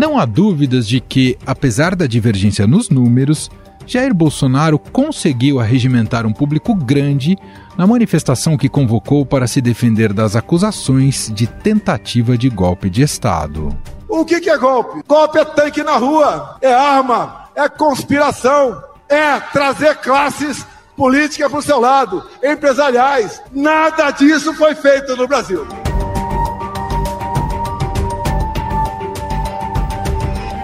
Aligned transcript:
Não 0.00 0.18
há 0.18 0.24
dúvidas 0.24 0.88
de 0.88 0.98
que, 0.98 1.36
apesar 1.44 1.94
da 1.94 2.06
divergência 2.06 2.66
nos 2.66 2.88
números, 2.88 3.50
Jair 3.86 4.14
Bolsonaro 4.14 4.78
conseguiu 4.78 5.60
arregimentar 5.60 6.24
um 6.24 6.32
público 6.32 6.74
grande 6.74 7.36
na 7.76 7.86
manifestação 7.86 8.56
que 8.56 8.66
convocou 8.66 9.26
para 9.26 9.46
se 9.46 9.60
defender 9.60 10.14
das 10.14 10.34
acusações 10.34 11.30
de 11.34 11.46
tentativa 11.46 12.38
de 12.38 12.48
golpe 12.48 12.88
de 12.88 13.02
Estado. 13.02 13.76
O 14.08 14.24
que, 14.24 14.36
é 14.48 14.56
golpe? 14.56 15.02
Golpe 15.06 15.38
é 15.38 15.44
tanque 15.44 15.82
na 15.82 15.98
rua, 15.98 16.56
é 16.62 16.72
arma, 16.72 17.50
é 17.54 17.68
conspiração, 17.68 18.82
é 19.06 19.38
trazer 19.52 19.96
classes 19.96 20.64
políticas 20.96 21.50
para 21.50 21.58
o 21.58 21.62
seu 21.62 21.78
lado, 21.78 22.24
empresariais. 22.42 23.42
Nada 23.52 24.10
disso 24.12 24.54
foi 24.54 24.74
feito 24.74 25.14
no 25.14 25.28
Brasil. 25.28 25.66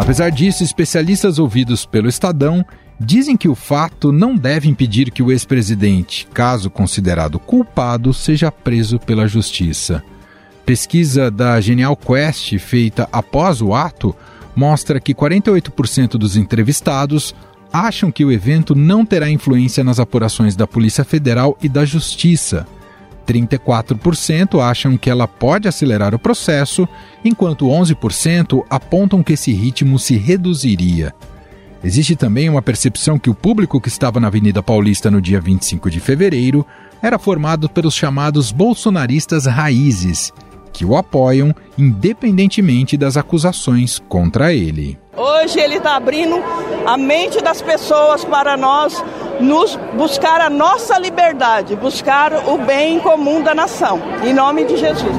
Apesar 0.07 0.31
disso, 0.31 0.63
especialistas 0.63 1.37
ouvidos 1.37 1.85
pelo 1.85 2.09
Estadão 2.09 2.65
dizem 2.99 3.37
que 3.37 3.49
o 3.49 3.57
fato 3.57 4.13
não 4.13 4.37
deve 4.37 4.69
impedir 4.69 5.11
que 5.11 5.21
o 5.21 5.33
ex-presidente, 5.33 6.29
caso 6.33 6.71
considerado 6.71 7.41
culpado, 7.41 8.15
seja 8.15 8.53
preso 8.53 9.01
pela 9.01 9.27
justiça. 9.27 10.05
Pesquisa 10.65 11.29
da 11.29 11.61
Genial 11.61 11.97
Quest, 11.97 12.57
feita 12.59 13.09
após 13.11 13.61
o 13.61 13.75
ato, 13.75 14.15
mostra 14.55 15.01
que 15.01 15.13
48% 15.13 16.11
dos 16.11 16.37
entrevistados 16.37 17.35
acham 17.73 18.09
que 18.09 18.25
o 18.25 18.31
evento 18.31 18.77
não 18.77 19.05
terá 19.05 19.29
influência 19.29 19.83
nas 19.83 19.99
apurações 19.99 20.55
da 20.55 20.69
Polícia 20.69 21.03
Federal 21.03 21.59
e 21.61 21.69
da 21.69 21.85
Justiça. 21.85 22.65
34% 23.27 24.61
acham 24.61 24.97
que 24.97 25.11
ela 25.11 25.27
pode 25.27 25.69
acelerar 25.69 26.15
o 26.15 26.19
processo, 26.19 26.89
enquanto 27.25 27.67
11% 27.67 28.65
apontam 28.71 29.23
que 29.23 29.33
esse 29.33 29.53
ritmo 29.53 29.99
se 29.99 30.17
reduziria. 30.17 31.15
Existe 31.85 32.17
também 32.17 32.49
uma 32.49 32.63
percepção 32.63 33.19
que 33.19 33.31
o 33.31 33.35
público 33.35 33.81
que 33.81 33.89
estava 33.89 34.19
na 34.19 34.29
Avenida 34.29 34.63
Paulista 34.63 35.11
no 35.11 35.21
dia 35.21 35.41
25 35.41 35.91
de 35.91 36.01
fevereiro 36.01 36.65
era 37.03 37.19
formado 37.19 37.69
pelos 37.69 37.95
chamados 37.95 38.51
bolsonaristas 38.51 39.47
raízes, 39.47 40.33
que 40.77 40.85
o 40.85 40.95
apoiam 40.95 41.55
independentemente 41.79 42.99
das 42.99 43.17
acusações 43.17 43.99
contra 44.11 44.53
ele. 44.53 44.99
Hoje 45.17 45.59
ele 45.59 45.77
está 45.77 45.97
abrindo 45.97 46.37
a 46.85 46.99
mente 46.99 47.43
das 47.43 47.63
pessoas 47.63 48.27
para 48.27 48.59
nós 48.59 49.03
nos 49.41 49.75
buscar 49.97 50.39
a 50.39 50.51
nossa 50.51 50.99
liberdade, 50.99 51.75
buscar 51.77 52.47
o 52.47 52.59
bem 52.59 53.01
comum 53.01 53.43
da 53.43 53.55
nação. 53.55 54.03
Em 54.23 54.35
nome 54.35 54.67
de 54.67 54.77
Jesus. 54.77 55.17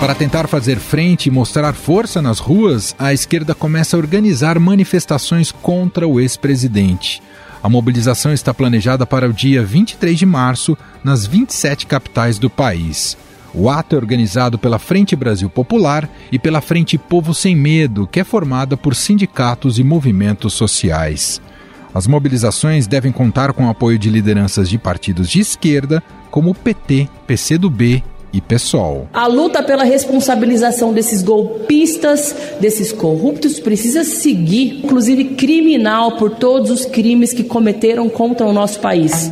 Para 0.00 0.14
tentar 0.14 0.48
fazer 0.48 0.78
frente 0.78 1.26
e 1.26 1.30
mostrar 1.30 1.74
força 1.74 2.22
nas 2.22 2.38
ruas, 2.38 2.96
a 2.98 3.12
esquerda 3.12 3.54
começa 3.54 3.94
a 3.94 4.00
organizar 4.00 4.58
manifestações 4.58 5.52
contra 5.52 6.08
o 6.08 6.18
ex-presidente. 6.18 7.22
A 7.66 7.68
mobilização 7.68 8.32
está 8.32 8.54
planejada 8.54 9.04
para 9.04 9.28
o 9.28 9.32
dia 9.32 9.60
23 9.60 10.16
de 10.16 10.24
março 10.24 10.78
nas 11.02 11.26
27 11.26 11.84
capitais 11.84 12.38
do 12.38 12.48
país. 12.48 13.18
O 13.52 13.68
ato 13.68 13.96
é 13.96 13.98
organizado 13.98 14.56
pela 14.56 14.78
Frente 14.78 15.16
Brasil 15.16 15.50
Popular 15.50 16.08
e 16.30 16.38
pela 16.38 16.60
Frente 16.60 16.96
Povo 16.96 17.34
Sem 17.34 17.56
Medo, 17.56 18.06
que 18.06 18.20
é 18.20 18.24
formada 18.24 18.76
por 18.76 18.94
sindicatos 18.94 19.80
e 19.80 19.82
movimentos 19.82 20.54
sociais. 20.54 21.42
As 21.92 22.06
mobilizações 22.06 22.86
devem 22.86 23.10
contar 23.10 23.52
com 23.52 23.66
o 23.66 23.68
apoio 23.68 23.98
de 23.98 24.10
lideranças 24.10 24.68
de 24.68 24.78
partidos 24.78 25.28
de 25.28 25.40
esquerda, 25.40 26.00
como 26.30 26.50
o 26.50 26.54
PT, 26.54 27.08
PCdoB 27.26 28.04
e 28.32 28.40
PSOL. 28.40 29.08
A 29.12 29.26
luta 29.26 29.62
pela 29.62 29.84
responsabilização 29.84 30.92
desses 30.92 31.22
golpistas, 31.22 32.34
desses 32.60 32.92
corruptos, 32.92 33.58
precisa 33.60 34.04
seguir, 34.04 34.80
inclusive 34.84 35.36
criminal, 35.36 36.16
por 36.16 36.30
todos 36.30 36.70
os 36.70 36.84
crimes 36.84 37.32
que 37.32 37.44
cometeram 37.44 38.08
contra 38.08 38.46
o 38.46 38.52
nosso 38.52 38.80
país. 38.80 39.28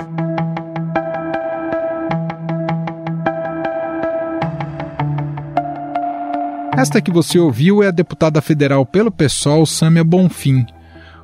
Esta 6.76 7.00
que 7.00 7.10
você 7.10 7.38
ouviu 7.38 7.82
é 7.82 7.86
a 7.86 7.92
deputada 7.92 8.42
federal 8.42 8.84
pelo 8.84 9.10
PSOL, 9.10 9.64
Sâmia 9.64 10.02
Bonfim. 10.02 10.66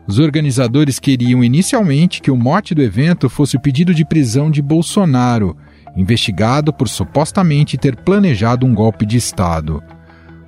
Os 0.07 0.19
organizadores 0.19 0.99
queriam 0.99 1.43
inicialmente 1.43 2.23
que 2.23 2.31
o 2.31 2.37
mote 2.37 2.75
do 2.75 2.83
evento 2.83 3.29
fosse 3.29 3.57
o 3.57 3.61
pedido 3.61 3.93
de 3.93 4.05
prisão 4.05 4.51
de 4.51 4.63
Bolsonaro, 4.63 5.57
investigado 5.97 6.73
por 6.73 6.89
supostamente 6.89 7.77
ter 7.77 7.97
planejado 7.97 8.67
um 8.67 8.75
golpe 8.75 9.05
de 9.05 9.17
Estado. 9.17 9.83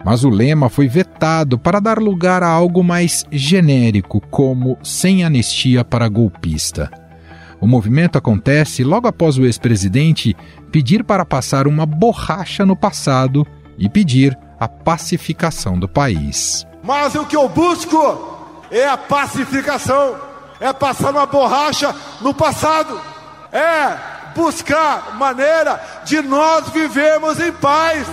Mas 0.04 0.24
o 0.24 0.30
lema 0.30 0.68
foi 0.68 0.88
vetado 0.88 1.58
para 1.58 1.80
dar 1.80 1.98
lugar 1.98 2.42
a 2.42 2.48
algo 2.48 2.82
mais 2.82 3.24
genérico, 3.30 4.20
como 4.20 4.76
sem 4.82 5.24
anistia 5.24 5.84
para 5.84 6.08
golpista. 6.08 6.90
O 7.60 7.66
movimento 7.66 8.18
acontece 8.18 8.82
logo 8.82 9.06
após 9.06 9.38
o 9.38 9.44
ex-presidente 9.44 10.36
pedir 10.72 11.04
para 11.04 11.24
passar 11.24 11.68
uma 11.68 11.86
borracha 11.86 12.66
no 12.66 12.74
passado 12.74 13.46
e 13.78 13.88
pedir 13.88 14.36
a 14.58 14.66
pacificação 14.66 15.78
do 15.78 15.88
país. 15.88 16.66
Mas 16.82 17.14
o 17.14 17.24
que 17.24 17.36
eu 17.36 17.48
busco 17.48 18.66
é 18.70 18.88
a 18.88 18.96
pacificação, 18.96 20.16
é 20.58 20.72
passar 20.72 21.12
uma 21.12 21.26
borracha 21.26 21.94
no 22.20 22.34
passado, 22.34 23.00
é 23.52 24.21
buscar 24.34 25.16
maneira 25.16 25.80
de 26.04 26.20
nós 26.22 26.68
vivermos 26.70 27.38
em 27.40 27.52
paz. 27.52 28.06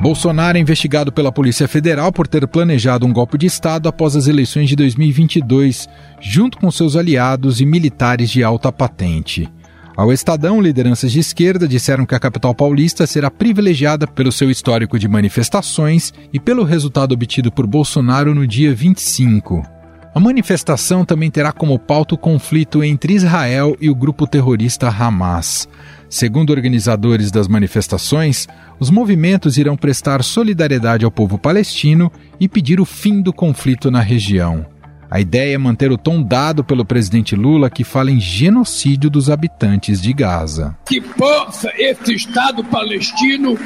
Bolsonaro 0.00 0.56
é 0.56 0.60
investigado 0.60 1.12
pela 1.12 1.30
Polícia 1.30 1.68
Federal 1.68 2.10
por 2.10 2.26
ter 2.26 2.48
planejado 2.48 3.04
um 3.04 3.12
golpe 3.12 3.36
de 3.36 3.44
Estado 3.44 3.86
após 3.86 4.16
as 4.16 4.26
eleições 4.26 4.66
de 4.66 4.74
2022, 4.74 5.86
junto 6.18 6.56
com 6.56 6.70
seus 6.70 6.96
aliados 6.96 7.60
e 7.60 7.66
militares 7.66 8.30
de 8.30 8.42
alta 8.42 8.72
patente. 8.72 9.46
Ao 9.94 10.10
Estadão, 10.10 10.58
lideranças 10.58 11.12
de 11.12 11.20
esquerda 11.20 11.68
disseram 11.68 12.06
que 12.06 12.14
a 12.14 12.18
capital 12.18 12.54
paulista 12.54 13.06
será 13.06 13.30
privilegiada 13.30 14.06
pelo 14.06 14.32
seu 14.32 14.50
histórico 14.50 14.98
de 14.98 15.06
manifestações 15.06 16.14
e 16.32 16.40
pelo 16.40 16.64
resultado 16.64 17.12
obtido 17.12 17.52
por 17.52 17.66
Bolsonaro 17.66 18.34
no 18.34 18.46
dia 18.46 18.74
25. 18.74 19.79
A 20.12 20.18
manifestação 20.18 21.04
também 21.04 21.30
terá 21.30 21.52
como 21.52 21.78
pauta 21.78 22.16
o 22.16 22.18
conflito 22.18 22.82
entre 22.82 23.14
Israel 23.14 23.76
e 23.80 23.88
o 23.88 23.94
grupo 23.94 24.26
terrorista 24.26 24.88
Hamas. 24.88 25.68
Segundo 26.08 26.50
organizadores 26.50 27.30
das 27.30 27.46
manifestações, 27.46 28.48
os 28.80 28.90
movimentos 28.90 29.56
irão 29.56 29.76
prestar 29.76 30.24
solidariedade 30.24 31.04
ao 31.04 31.12
povo 31.12 31.38
palestino 31.38 32.10
e 32.40 32.48
pedir 32.48 32.80
o 32.80 32.84
fim 32.84 33.22
do 33.22 33.32
conflito 33.32 33.88
na 33.88 34.00
região. 34.00 34.66
A 35.08 35.20
ideia 35.20 35.54
é 35.54 35.58
manter 35.58 35.92
o 35.92 35.98
tom 35.98 36.22
dado 36.22 36.64
pelo 36.64 36.84
presidente 36.84 37.36
Lula, 37.36 37.70
que 37.70 37.84
fala 37.84 38.10
em 38.10 38.20
genocídio 38.20 39.08
dos 39.08 39.30
habitantes 39.30 40.00
de 40.00 40.12
Gaza. 40.12 40.76
Que 40.86 41.00
possa 41.00 41.72
esse 41.76 42.14
Estado 42.14 42.64
palestino 42.64 43.56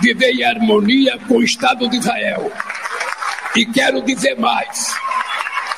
viver 0.00 0.32
em 0.32 0.44
harmonia 0.44 1.18
com 1.28 1.38
o 1.38 1.42
Estado 1.42 1.88
de 1.88 1.96
Israel. 1.96 2.50
E 3.56 3.66
quero 3.66 4.02
dizer 4.02 4.36
mais: 4.36 4.94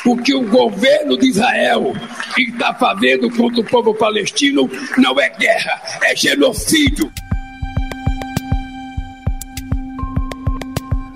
o 0.07 0.17
que 0.17 0.33
o 0.33 0.43
governo 0.43 1.19
de 1.19 1.29
Israel 1.29 1.93
está 2.39 2.73
fazendo 2.73 3.29
contra 3.31 3.61
o 3.61 3.65
povo 3.65 3.93
palestino 3.93 4.71
não 4.97 5.21
é 5.21 5.29
guerra, 5.31 5.83
é 6.05 6.15
genocídio. 6.15 7.11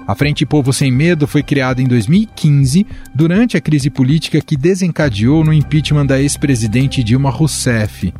A 0.09 0.15
Frente 0.17 0.45
Povo 0.45 0.73
Sem 0.73 0.91
Medo 0.91 1.29
foi 1.29 1.41
criada 1.41 1.81
em 1.81 1.87
2015, 1.87 2.85
durante 3.15 3.57
a 3.57 3.61
crise 3.61 3.89
política 3.89 4.41
que 4.41 4.57
desencadeou 4.57 5.45
no 5.45 5.53
impeachment 5.53 6.07
da 6.07 6.21
ex-presidente 6.21 7.05
Dilma 7.05 7.31
Rousseff. 7.31 8.13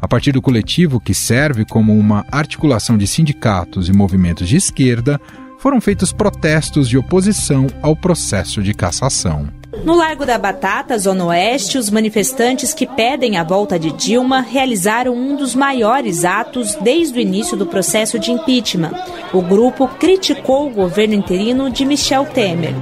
A 0.00 0.08
partir 0.08 0.32
do 0.32 0.42
coletivo, 0.42 0.98
que 0.98 1.14
serve 1.14 1.64
como 1.64 1.96
uma 1.96 2.26
articulação 2.32 2.98
de 2.98 3.06
sindicatos 3.06 3.88
e 3.88 3.92
movimentos 3.92 4.48
de 4.48 4.56
esquerda, 4.56 5.20
foram 5.60 5.80
feitos 5.80 6.12
protestos 6.12 6.88
de 6.88 6.98
oposição 6.98 7.68
ao 7.82 7.94
processo 7.94 8.60
de 8.60 8.74
cassação. 8.74 9.57
No 9.84 9.94
Largo 9.96 10.26
da 10.26 10.36
Batata, 10.36 10.98
Zona 10.98 11.24
Oeste, 11.26 11.78
os 11.78 11.90
manifestantes 11.90 12.74
que 12.74 12.86
pedem 12.86 13.36
a 13.36 13.44
volta 13.44 13.78
de 13.78 13.90
Dilma 13.92 14.40
realizaram 14.40 15.14
um 15.14 15.36
dos 15.36 15.54
maiores 15.54 16.24
atos 16.24 16.74
desde 16.76 17.18
o 17.18 17.22
início 17.22 17.56
do 17.56 17.66
processo 17.66 18.18
de 18.18 18.30
impeachment. 18.30 18.92
O 19.32 19.40
grupo 19.40 19.88
criticou 19.88 20.66
o 20.66 20.70
governo 20.70 21.14
interino 21.14 21.70
de 21.70 21.84
Michel 21.84 22.26
Temer. 22.26 22.74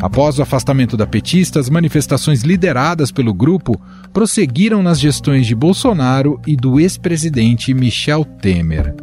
Após 0.00 0.38
o 0.38 0.42
afastamento 0.42 0.96
da 0.96 1.06
petista, 1.06 1.60
as 1.60 1.68
manifestações 1.68 2.42
lideradas 2.42 3.12
pelo 3.12 3.34
grupo 3.34 3.78
prosseguiram 4.12 4.82
nas 4.82 4.98
gestões 4.98 5.46
de 5.46 5.54
Bolsonaro 5.54 6.40
e 6.46 6.56
do 6.56 6.80
ex-presidente 6.80 7.74
Michel 7.74 8.24
Temer. 8.24 8.94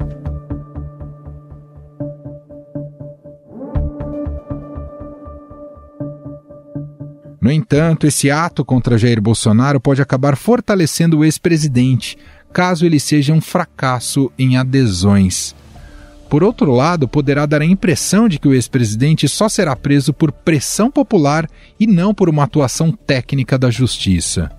No 7.47 7.53
entanto, 7.53 8.05
esse 8.05 8.29
ato 8.29 8.65
contra 8.65 8.97
Jair 8.97 9.21
Bolsonaro 9.21 9.79
pode 9.79 10.01
acabar 10.01 10.35
fortalecendo 10.35 11.19
o 11.19 11.23
ex-presidente, 11.23 12.17
caso 12.51 12.85
ele 12.85 12.99
seja 12.99 13.31
um 13.31 13.39
fracasso 13.39 14.29
em 14.37 14.57
adesões. 14.57 15.55
Por 16.29 16.43
outro 16.43 16.73
lado, 16.73 17.07
poderá 17.07 17.45
dar 17.45 17.61
a 17.61 17.65
impressão 17.65 18.27
de 18.27 18.37
que 18.37 18.49
o 18.49 18.53
ex-presidente 18.53 19.29
só 19.29 19.47
será 19.47 19.77
preso 19.77 20.11
por 20.11 20.29
pressão 20.29 20.91
popular 20.91 21.49
e 21.79 21.87
não 21.87 22.13
por 22.13 22.27
uma 22.27 22.43
atuação 22.43 22.91
técnica 22.91 23.57
da 23.57 23.71
justiça. 23.71 24.51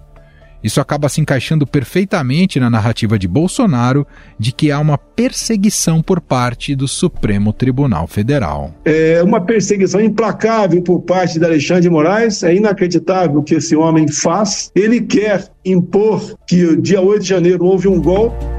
Isso 0.62 0.80
acaba 0.80 1.08
se 1.08 1.20
encaixando 1.20 1.66
perfeitamente 1.66 2.58
na 2.58 2.68
narrativa 2.68 3.18
de 3.18 3.28
Bolsonaro 3.28 4.06
de 4.38 4.52
que 4.52 4.70
há 4.70 4.78
uma 4.78 4.98
perseguição 4.98 6.02
por 6.02 6.20
parte 6.20 6.74
do 6.74 6.88
Supremo 6.88 7.52
Tribunal 7.52 8.06
Federal. 8.06 8.74
É 8.84 9.22
uma 9.22 9.40
perseguição 9.40 10.00
implacável 10.00 10.82
por 10.82 11.00
parte 11.02 11.38
de 11.38 11.44
Alexandre 11.44 11.82
de 11.82 11.90
Moraes. 11.90 12.42
É 12.42 12.54
inacreditável 12.54 13.38
o 13.38 13.42
que 13.42 13.54
esse 13.54 13.76
homem 13.76 14.08
faz. 14.08 14.70
Ele 14.74 15.00
quer 15.00 15.48
impor 15.64 16.36
que 16.46 16.76
dia 16.76 17.00
8 17.00 17.22
de 17.22 17.28
janeiro 17.28 17.64
houve 17.64 17.88
um 17.88 18.00
golpe 18.00 18.57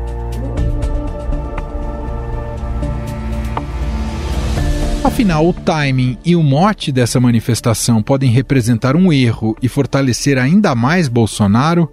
Afinal, 5.19 5.49
o 5.49 5.51
timing 5.51 6.17
e 6.23 6.33
o 6.33 6.41
mote 6.41 6.93
dessa 6.93 7.19
manifestação 7.19 8.01
podem 8.01 8.31
representar 8.31 8.95
um 8.95 9.11
erro 9.11 9.53
e 9.61 9.67
fortalecer 9.67 10.37
ainda 10.37 10.73
mais 10.73 11.09
Bolsonaro? 11.09 11.91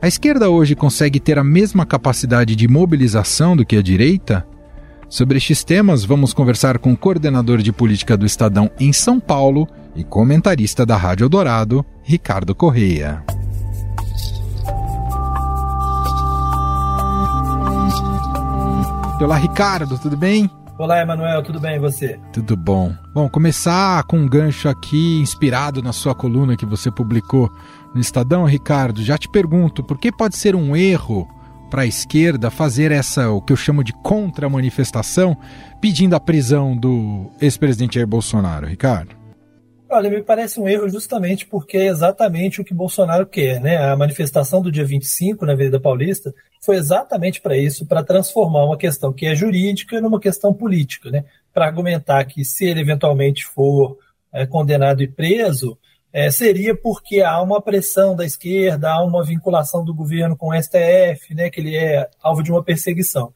A 0.00 0.08
esquerda 0.08 0.48
hoje 0.48 0.74
consegue 0.74 1.20
ter 1.20 1.38
a 1.38 1.44
mesma 1.44 1.84
capacidade 1.84 2.56
de 2.56 2.66
mobilização 2.66 3.54
do 3.54 3.66
que 3.66 3.76
a 3.76 3.82
direita? 3.82 4.46
Sobre 5.10 5.36
estes 5.36 5.62
temas, 5.62 6.06
vamos 6.06 6.32
conversar 6.32 6.78
com 6.78 6.94
o 6.94 6.96
coordenador 6.96 7.58
de 7.58 7.70
política 7.70 8.16
do 8.16 8.24
Estadão 8.24 8.70
em 8.80 8.94
São 8.94 9.20
Paulo 9.20 9.68
e 9.94 10.02
comentarista 10.02 10.86
da 10.86 10.96
Rádio 10.96 11.28
Dourado, 11.28 11.84
Ricardo 12.02 12.54
Correia. 12.54 13.22
Olá, 19.20 19.36
Ricardo, 19.36 19.98
tudo 19.98 20.16
bem? 20.16 20.48
Olá, 20.76 21.00
Emanuel, 21.00 21.40
tudo 21.40 21.60
bem 21.60 21.76
e 21.76 21.78
você? 21.78 22.18
Tudo 22.32 22.56
bom. 22.56 22.92
Bom, 23.12 23.28
começar 23.28 24.02
com 24.04 24.18
um 24.18 24.28
gancho 24.28 24.68
aqui 24.68 25.20
inspirado 25.20 25.80
na 25.80 25.92
sua 25.92 26.16
coluna 26.16 26.56
que 26.56 26.66
você 26.66 26.90
publicou 26.90 27.48
no 27.94 28.00
Estadão, 28.00 28.44
Ricardo. 28.44 29.00
Já 29.00 29.16
te 29.16 29.28
pergunto, 29.28 29.84
por 29.84 29.96
que 29.96 30.10
pode 30.10 30.36
ser 30.36 30.56
um 30.56 30.74
erro 30.74 31.28
para 31.70 31.82
a 31.82 31.86
esquerda 31.86 32.50
fazer 32.50 32.90
essa, 32.90 33.30
o 33.30 33.40
que 33.40 33.52
eu 33.52 33.56
chamo 33.56 33.84
de 33.84 33.92
contra-manifestação, 33.92 35.36
pedindo 35.80 36.16
a 36.16 36.20
prisão 36.20 36.76
do 36.76 37.30
ex-presidente 37.40 37.94
Jair 37.94 38.08
Bolsonaro, 38.08 38.66
Ricardo? 38.66 39.23
Olha, 39.88 40.10
me 40.10 40.22
parece 40.22 40.58
um 40.58 40.66
erro 40.66 40.88
justamente 40.88 41.46
porque 41.46 41.76
é 41.76 41.86
exatamente 41.86 42.60
o 42.60 42.64
que 42.64 42.72
Bolsonaro 42.72 43.26
quer, 43.26 43.60
né? 43.60 43.76
A 43.76 43.94
manifestação 43.94 44.62
do 44.62 44.72
dia 44.72 44.84
25 44.84 45.44
na 45.44 45.52
Avenida 45.52 45.78
Paulista 45.78 46.34
foi 46.60 46.76
exatamente 46.76 47.40
para 47.40 47.56
isso, 47.56 47.86
para 47.86 48.02
transformar 48.02 48.64
uma 48.64 48.78
questão 48.78 49.12
que 49.12 49.26
é 49.26 49.34
jurídica 49.34 50.00
numa 50.00 50.18
questão 50.18 50.54
política, 50.54 51.10
né? 51.10 51.24
Para 51.52 51.66
argumentar 51.66 52.24
que 52.24 52.44
se 52.44 52.64
ele 52.64 52.80
eventualmente 52.80 53.44
for 53.44 53.98
é, 54.32 54.46
condenado 54.46 55.02
e 55.02 55.06
preso, 55.06 55.78
é, 56.12 56.30
seria 56.30 56.74
porque 56.74 57.20
há 57.20 57.40
uma 57.42 57.60
pressão 57.60 58.16
da 58.16 58.24
esquerda, 58.24 58.90
há 58.90 59.04
uma 59.04 59.22
vinculação 59.22 59.84
do 59.84 59.94
governo 59.94 60.36
com 60.36 60.48
o 60.48 60.62
STF, 60.62 61.34
né? 61.34 61.50
Que 61.50 61.60
ele 61.60 61.76
é 61.76 62.08
alvo 62.22 62.42
de 62.42 62.50
uma 62.50 62.64
perseguição. 62.64 63.32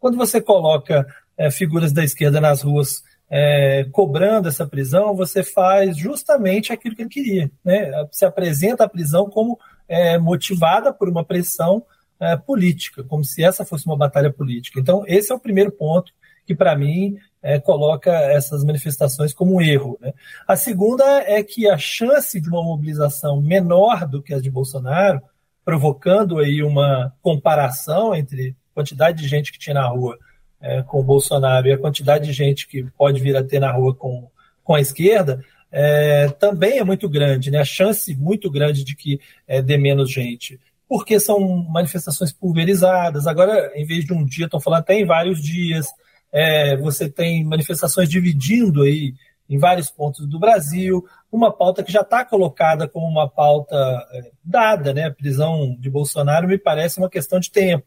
Quando 0.00 0.18
você 0.18 0.40
coloca 0.40 1.06
é, 1.38 1.50
figuras 1.50 1.92
da 1.92 2.02
esquerda 2.02 2.40
nas 2.40 2.62
ruas 2.62 3.02
é, 3.30 3.84
cobrando 3.92 4.48
essa 4.48 4.66
prisão, 4.66 5.16
você 5.16 5.42
faz 5.42 5.96
justamente 5.96 6.72
aquilo 6.72 6.94
que 6.94 7.02
ele 7.02 7.08
queria. 7.08 7.50
Né? 7.64 7.90
Se 8.12 8.24
apresenta 8.24 8.84
a 8.84 8.88
prisão 8.88 9.28
como 9.28 9.58
é, 9.88 10.18
motivada 10.18 10.92
por 10.92 11.08
uma 11.08 11.24
pressão 11.24 11.84
é, 12.20 12.36
política, 12.36 13.02
como 13.04 13.24
se 13.24 13.42
essa 13.42 13.64
fosse 13.64 13.86
uma 13.86 13.96
batalha 13.96 14.32
política. 14.32 14.78
Então, 14.78 15.04
esse 15.06 15.32
é 15.32 15.34
o 15.34 15.40
primeiro 15.40 15.72
ponto 15.72 16.12
que, 16.46 16.54
para 16.54 16.76
mim, 16.76 17.16
é, 17.42 17.58
coloca 17.58 18.10
essas 18.10 18.64
manifestações 18.64 19.32
como 19.32 19.56
um 19.56 19.60
erro. 19.60 19.98
Né? 20.00 20.12
A 20.46 20.56
segunda 20.56 21.04
é 21.22 21.42
que 21.42 21.68
a 21.68 21.76
chance 21.76 22.40
de 22.40 22.48
uma 22.48 22.62
mobilização 22.62 23.40
menor 23.40 24.06
do 24.06 24.22
que 24.22 24.34
a 24.34 24.40
de 24.40 24.50
Bolsonaro, 24.50 25.20
provocando 25.64 26.38
aí 26.38 26.62
uma 26.62 27.12
comparação 27.22 28.14
entre 28.14 28.56
quantidade 28.74 29.22
de 29.22 29.28
gente 29.28 29.52
que 29.52 29.58
tinha 29.58 29.74
na 29.74 29.86
rua 29.86 30.18
é, 30.64 30.82
com 30.82 30.98
o 30.98 31.04
Bolsonaro 31.04 31.68
e 31.68 31.72
a 31.72 31.78
quantidade 31.78 32.24
de 32.24 32.32
gente 32.32 32.66
que 32.66 32.84
pode 32.96 33.20
vir 33.20 33.36
a 33.36 33.44
ter 33.44 33.60
na 33.60 33.70
rua 33.70 33.94
com, 33.94 34.28
com 34.64 34.74
a 34.74 34.80
esquerda, 34.80 35.44
é, 35.70 36.28
também 36.28 36.78
é 36.78 36.84
muito 36.84 37.06
grande, 37.06 37.50
né? 37.50 37.58
a 37.58 37.64
chance 37.64 38.16
muito 38.16 38.50
grande 38.50 38.82
de 38.82 38.96
que 38.96 39.20
é, 39.46 39.60
dê 39.60 39.76
menos 39.76 40.10
gente. 40.10 40.58
Porque 40.88 41.20
são 41.20 41.40
manifestações 41.68 42.32
pulverizadas. 42.32 43.26
Agora, 43.26 43.72
em 43.74 43.84
vez 43.84 44.04
de 44.04 44.12
um 44.14 44.24
dia, 44.24 44.46
estão 44.46 44.60
falando 44.60 44.80
até 44.80 44.94
em 44.94 45.04
vários 45.04 45.42
dias. 45.42 45.86
É, 46.32 46.76
você 46.76 47.08
tem 47.08 47.44
manifestações 47.44 48.08
dividindo 48.08 48.82
aí 48.82 49.14
em 49.48 49.58
vários 49.58 49.90
pontos 49.90 50.26
do 50.26 50.38
Brasil, 50.38 51.04
uma 51.30 51.52
pauta 51.52 51.82
que 51.82 51.92
já 51.92 52.00
está 52.00 52.24
colocada 52.24 52.88
como 52.88 53.06
uma 53.06 53.28
pauta 53.28 53.76
é, 54.12 54.30
dada, 54.42 54.94
né? 54.94 55.04
A 55.04 55.12
prisão 55.12 55.76
de 55.78 55.90
Bolsonaro 55.90 56.48
me 56.48 56.56
parece 56.56 56.98
uma 56.98 57.10
questão 57.10 57.38
de 57.38 57.50
tempo. 57.50 57.86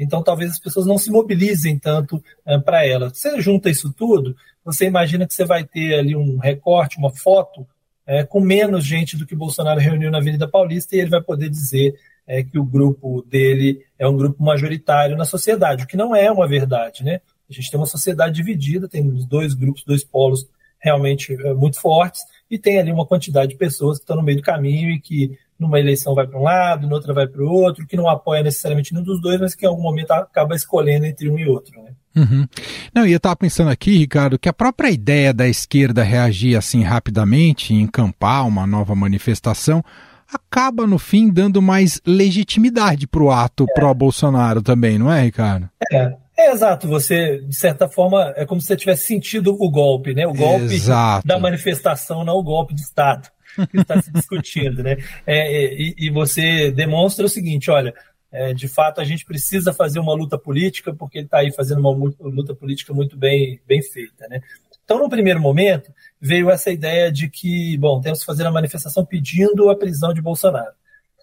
Então, 0.00 0.22
talvez 0.22 0.52
as 0.52 0.58
pessoas 0.58 0.86
não 0.86 0.96
se 0.96 1.10
mobilizem 1.10 1.78
tanto 1.78 2.24
é, 2.46 2.58
para 2.58 2.86
ela. 2.86 3.10
Você 3.10 3.38
junta 3.38 3.68
isso 3.68 3.92
tudo, 3.92 4.34
você 4.64 4.86
imagina 4.86 5.26
que 5.26 5.34
você 5.34 5.44
vai 5.44 5.62
ter 5.62 5.94
ali 5.94 6.16
um 6.16 6.38
recorte, 6.38 6.96
uma 6.96 7.14
foto, 7.14 7.66
é, 8.06 8.24
com 8.24 8.40
menos 8.40 8.84
gente 8.84 9.14
do 9.14 9.26
que 9.26 9.36
Bolsonaro 9.36 9.78
reuniu 9.78 10.10
na 10.10 10.16
Avenida 10.16 10.48
Paulista, 10.48 10.96
e 10.96 11.00
ele 11.00 11.10
vai 11.10 11.20
poder 11.20 11.50
dizer 11.50 11.94
é, 12.26 12.42
que 12.42 12.58
o 12.58 12.64
grupo 12.64 13.22
dele 13.28 13.84
é 13.98 14.08
um 14.08 14.16
grupo 14.16 14.42
majoritário 14.42 15.18
na 15.18 15.26
sociedade, 15.26 15.84
o 15.84 15.86
que 15.86 15.98
não 15.98 16.16
é 16.16 16.32
uma 16.32 16.48
verdade. 16.48 17.04
Né? 17.04 17.20
A 17.48 17.52
gente 17.52 17.70
tem 17.70 17.78
uma 17.78 17.86
sociedade 17.86 18.34
dividida, 18.34 18.88
tem 18.88 19.06
dois 19.06 19.52
grupos, 19.52 19.84
dois 19.84 20.02
polos 20.02 20.48
realmente 20.78 21.36
muito 21.56 21.78
fortes, 21.78 22.22
e 22.50 22.58
tem 22.58 22.78
ali 22.78 22.90
uma 22.90 23.04
quantidade 23.04 23.52
de 23.52 23.58
pessoas 23.58 23.98
que 23.98 24.04
estão 24.04 24.16
no 24.16 24.22
meio 24.22 24.38
do 24.38 24.42
caminho 24.42 24.88
e 24.88 24.98
que 24.98 25.38
numa 25.60 25.78
eleição 25.78 26.14
vai 26.14 26.26
para 26.26 26.38
um 26.38 26.42
lado, 26.42 26.88
noutra 26.88 27.12
vai 27.12 27.26
para 27.26 27.42
o 27.42 27.48
outro, 27.48 27.86
que 27.86 27.96
não 27.96 28.08
apoia 28.08 28.42
necessariamente 28.42 28.92
nenhum 28.92 29.04
dos 29.04 29.20
dois, 29.20 29.38
mas 29.38 29.54
que 29.54 29.66
em 29.66 29.68
algum 29.68 29.82
momento 29.82 30.10
acaba 30.12 30.56
escolhendo 30.56 31.04
entre 31.04 31.30
um 31.30 31.38
e 31.38 31.46
outro. 31.46 31.80
Né? 31.82 31.92
Uhum. 32.16 32.46
Não, 32.94 33.06
e 33.06 33.12
eu 33.12 33.18
estava 33.18 33.36
pensando 33.36 33.70
aqui, 33.70 33.98
Ricardo, 33.98 34.38
que 34.38 34.48
a 34.48 34.52
própria 34.52 34.90
ideia 34.90 35.32
da 35.34 35.46
esquerda 35.46 36.02
reagir 36.02 36.56
assim 36.56 36.82
rapidamente, 36.82 37.74
encampar 37.74 38.46
uma 38.46 38.66
nova 38.66 38.94
manifestação, 38.94 39.84
acaba 40.32 40.86
no 40.86 40.98
fim 40.98 41.30
dando 41.30 41.60
mais 41.60 42.00
legitimidade 42.06 43.06
para 43.06 43.22
o 43.22 43.30
ato 43.30 43.66
é. 43.68 43.72
pró-Bolsonaro 43.74 44.62
também, 44.62 44.98
não 44.98 45.12
é, 45.12 45.22
Ricardo? 45.22 45.68
É. 45.92 46.16
É 46.38 46.52
exato, 46.52 46.88
você, 46.88 47.42
de 47.46 47.54
certa 47.54 47.86
forma, 47.86 48.32
é 48.34 48.46
como 48.46 48.62
se 48.62 48.66
você 48.66 48.74
tivesse 48.74 49.04
sentido 49.04 49.54
o 49.60 49.70
golpe, 49.70 50.14
né? 50.14 50.26
O 50.26 50.32
golpe 50.32 50.74
exato. 50.74 51.28
da 51.28 51.38
manifestação, 51.38 52.24
não 52.24 52.32
o 52.36 52.42
golpe 52.42 52.74
de 52.74 52.80
Estado 52.80 53.28
que 53.66 53.78
está 53.78 54.00
se 54.00 54.12
discutindo, 54.12 54.82
né? 54.82 54.96
É, 55.26 55.74
e, 55.74 55.94
e, 55.98 56.10
você 56.10 56.70
demonstra 56.70 57.24
o 57.24 57.28
seguinte, 57.28 57.70
olha, 57.70 57.94
é, 58.32 58.52
de 58.54 58.68
fato 58.68 59.00
a 59.00 59.04
gente 59.04 59.24
precisa 59.24 59.72
fazer 59.72 59.98
uma 59.98 60.14
luta 60.14 60.38
política 60.38 60.94
porque 60.94 61.18
ele 61.18 61.26
está 61.26 61.38
aí 61.38 61.52
fazendo 61.52 61.80
uma 61.80 62.12
luta 62.20 62.54
política 62.54 62.92
muito 62.94 63.16
bem, 63.16 63.60
bem 63.66 63.82
feita, 63.82 64.28
né? 64.28 64.40
Então, 64.84 64.98
no 64.98 65.08
primeiro 65.08 65.40
momento, 65.40 65.92
veio 66.20 66.50
essa 66.50 66.70
ideia 66.70 67.12
de 67.12 67.28
que, 67.28 67.76
bom, 67.78 68.00
temos 68.00 68.20
que 68.20 68.26
fazer 68.26 68.44
a 68.44 68.50
manifestação 68.50 69.06
pedindo 69.06 69.70
a 69.70 69.76
prisão 69.76 70.12
de 70.12 70.20
Bolsonaro. 70.20 70.72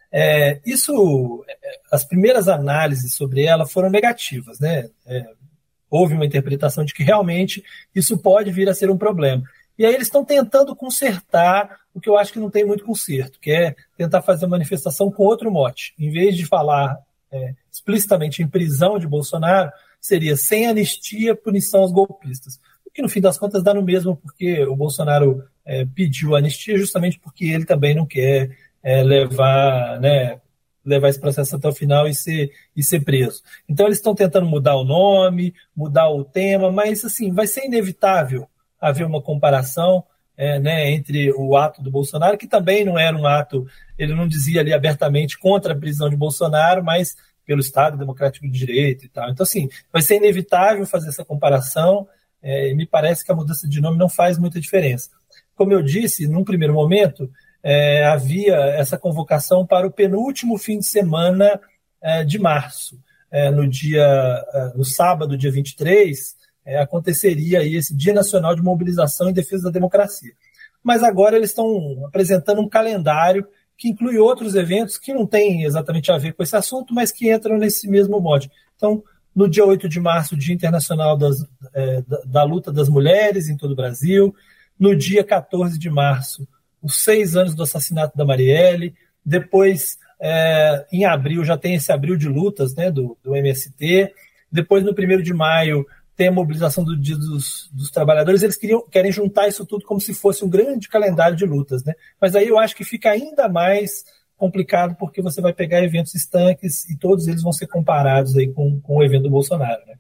É, 0.10 0.62
isso, 0.66 1.44
é, 1.50 1.80
as 1.92 2.06
primeiras 2.06 2.48
análises 2.48 3.14
sobre 3.14 3.44
ela 3.44 3.66
foram 3.66 3.90
negativas, 3.90 4.60
né? 4.60 4.90
É, 5.06 5.26
houve 5.90 6.14
uma 6.14 6.26
interpretação 6.26 6.86
de 6.86 6.94
que 6.94 7.04
realmente 7.04 7.64
isso 7.94 8.18
pode 8.18 8.52
vir 8.52 8.70
a 8.70 8.74
ser 8.74 8.90
um 8.90 8.98
problema. 8.98 9.44
E 9.78 9.86
aí 9.86 9.94
eles 9.94 10.08
estão 10.08 10.26
tentando 10.26 10.76
consertar 10.76 11.80
o 11.94 12.02
que 12.02 12.10
eu 12.10 12.18
acho 12.18 12.34
que 12.34 12.40
não 12.40 12.50
tem 12.50 12.66
muito 12.66 12.84
conserto, 12.84 13.40
que 13.40 13.52
é 13.52 13.76
tentar 13.96 14.22
fazer 14.22 14.46
a 14.46 14.50
manifestação 14.50 15.12
com 15.12 15.24
outro 15.24 15.52
mote. 15.52 15.94
Em 16.00 16.10
vez 16.10 16.36
de 16.36 16.46
falar 16.46 16.98
é, 17.32 17.54
explicitamente 17.72 18.42
em 18.42 18.48
prisão 18.48 18.98
de 18.98 19.08
Bolsonaro, 19.08 19.72
seria 20.00 20.36
sem 20.36 20.68
anistia, 20.68 21.36
punição 21.36 21.82
aos 21.82 21.92
golpistas. 21.92 22.60
O 22.86 22.92
que 22.92 23.02
no 23.02 23.10
fim 23.10 23.22
das 23.22 23.38
contas 23.38 23.64
dá 23.64 23.74
no 23.74 23.84
mesmo, 23.84 24.16
porque 24.16 24.64
o 24.66 24.76
Bolsonaro 24.76 25.44
é, 25.66 25.86
pediu 25.86 26.36
anistia 26.36 26.78
justamente 26.78 27.20
porque 27.20 27.46
ele 27.46 27.66
também 27.66 27.94
não 27.94 28.06
quer 28.06 28.58
é, 28.82 29.04
levar, 29.04 30.00
né, 30.00 30.40
levar 30.84 31.10
esse 31.10 31.20
processo 31.20 31.56
até 31.56 31.68
o 31.68 31.74
final 31.74 32.08
e 32.08 32.16
ser, 32.16 32.52
e 32.76 32.84
ser 32.84 33.02
preso. 33.02 33.44
Então 33.70 33.86
eles 33.86 33.98
estão 33.98 34.16
tentando 34.16 34.48
mudar 34.48 34.76
o 34.76 34.86
nome, 34.86 35.54
mudar 35.76 36.10
o 36.10 36.24
tema, 36.24 36.72
mas 36.72 37.04
assim, 37.06 37.32
vai 37.32 37.46
ser 37.46 37.66
inevitável 37.66 38.48
haver 38.80 39.06
uma 39.06 39.22
comparação 39.22 40.04
é, 40.38 40.60
né, 40.60 40.92
entre 40.92 41.32
o 41.34 41.58
ato 41.58 41.82
do 41.82 41.90
Bolsonaro, 41.90 42.38
que 42.38 42.48
também 42.48 42.86
não 42.86 42.98
era 42.98 43.18
um 43.18 43.26
ato, 43.26 43.66
ele 43.98 44.14
não 44.14 44.28
dizia 44.28 44.62
ali 44.62 44.72
abertamente 44.72 45.38
contra 45.38 45.74
a 45.74 45.78
prisão 45.78 46.10
de 46.10 46.16
Bolsonaro, 46.16 46.84
mas 46.84 47.16
pelo 47.44 47.62
Estado 47.62 47.98
Democrático 47.98 48.46
de 48.46 48.52
Direito 48.52 49.06
e 49.06 49.10
tal. 49.10 49.30
Então, 49.30 49.44
assim, 49.44 49.68
vai 49.92 50.02
ser 50.02 50.18
inevitável 50.18 50.86
fazer 50.86 51.10
essa 51.10 51.26
comparação, 51.26 52.08
é, 52.42 52.74
me 52.74 52.86
parece 52.86 53.26
que 53.26 53.32
a 53.32 53.36
mudança 53.36 53.68
de 53.68 53.82
nome 53.82 53.98
não 53.98 54.10
faz 54.10 54.38
muita 54.38 54.60
diferença. 54.60 55.10
Como 55.56 55.74
eu 55.74 55.82
disse, 55.82 56.28
num 56.28 56.44
primeiro 56.44 56.74
momento, 56.74 57.32
é, 57.64 58.06
havia 58.06 58.56
essa 58.56 58.98
convocação 58.98 59.66
para 59.66 59.88
o 59.88 59.92
penúltimo 59.92 60.58
fim 60.58 60.78
de 60.78 60.86
semana 60.86 61.60
é, 62.02 62.24
de 62.24 62.38
março. 62.38 63.00
É, 63.30 63.50
no 63.50 63.68
dia, 63.68 64.06
é, 64.54 64.78
no 64.78 64.86
sábado, 64.86 65.38
dia 65.38 65.52
23, 65.52 66.37
é, 66.68 66.80
aconteceria 66.80 67.60
aí 67.60 67.78
esse 67.78 67.96
Dia 67.96 68.14
Nacional 68.14 68.54
de 68.54 68.62
Mobilização 68.62 69.30
em 69.30 69.34
Defesa 69.34 69.64
da 69.64 69.70
Democracia. 69.72 70.34
Mas 70.84 71.02
agora 71.02 71.38
eles 71.38 71.52
estão 71.52 72.06
apresentando 72.06 72.62
um 72.62 72.68
calendário 72.68 73.48
que 73.78 73.88
inclui 73.88 74.18
outros 74.18 74.54
eventos 74.54 74.98
que 74.98 75.14
não 75.14 75.26
têm 75.26 75.64
exatamente 75.64 76.12
a 76.12 76.18
ver 76.18 76.34
com 76.34 76.44
esse 76.44 76.56
assunto, 76.56 76.94
mas 76.94 77.12
que 77.12 77.32
entram 77.32 77.58
nesse 77.58 77.88
mesmo 77.88 78.20
modo. 78.20 78.50
Então, 78.76 79.02
no 79.34 79.48
dia 79.48 79.64
8 79.64 79.88
de 79.88 80.00
março, 80.00 80.36
Dia 80.36 80.54
Internacional 80.54 81.16
das, 81.16 81.46
é, 81.74 82.02
da, 82.02 82.22
da, 82.26 82.44
Luta 82.44 82.72
das 82.72 82.90
Mulheres 82.90 83.48
em 83.48 83.56
todo 83.56 83.72
o 83.72 83.76
Brasil. 83.76 84.36
No 84.78 84.96
dia 84.96 85.24
14 85.24 85.80
de 85.80 85.90
março, 85.90 86.46
os 86.82 87.04
seis 87.04 87.36
anos 87.38 87.56
do 87.56 87.64
assassinato 87.64 88.18
da 88.18 88.26
Marielle. 88.26 88.94
Depois, 89.24 89.98
é, 90.20 90.86
em 90.92 91.06
abril, 91.06 91.46
já 91.46 91.58
tem 91.58 91.76
esse 91.76 91.92
abril 91.92 92.18
de 92.18 92.28
lutas 92.28 92.76
né, 92.76 92.92
do, 92.92 93.18
do 93.24 93.36
MST. 93.36 94.12
Depois, 94.52 94.84
no 94.84 94.92
1 94.92 95.22
de 95.22 95.34
maio, 95.34 95.86
tem 96.18 96.28
a 96.28 96.32
mobilização 96.32 96.84
do 96.84 96.98
Dia 96.98 97.16
dos, 97.16 97.70
dos, 97.72 97.92
Trabalhadores. 97.92 98.42
Eles 98.42 98.58
queriam, 98.58 98.84
querem 98.90 99.12
juntar 99.12 99.48
isso 99.48 99.66
tudo 99.66 99.86
como 99.86 100.02
se 100.02 100.14
fosse 100.16 100.44
um 100.44 100.50
grande 100.50 100.90
calendário 100.90 101.38
de 101.38 101.46
lutas. 101.46 101.84
Né? 101.84 101.94
Mas 102.20 102.36
aí 102.36 102.48
eu 102.48 102.58
acho 102.58 102.76
que 102.76 102.84
fica 102.84 103.12
ainda 103.12 103.48
mais 103.48 104.04
complicado 104.36 104.96
porque 105.00 105.22
você 105.22 105.40
vai 105.40 105.54
pegar 105.54 105.84
eventos 105.84 106.16
estanques 106.16 106.90
e 106.90 106.98
todos 106.98 107.28
eles 107.28 107.44
vão 107.44 107.54
ser 107.54 107.68
comparados 107.68 108.36
aí 108.36 108.52
com, 108.52 108.82
com 108.82 108.98
o 108.98 109.04
evento 109.04 109.24
do 109.24 109.30
Bolsonaro. 109.30 109.80
Né? 109.86 109.94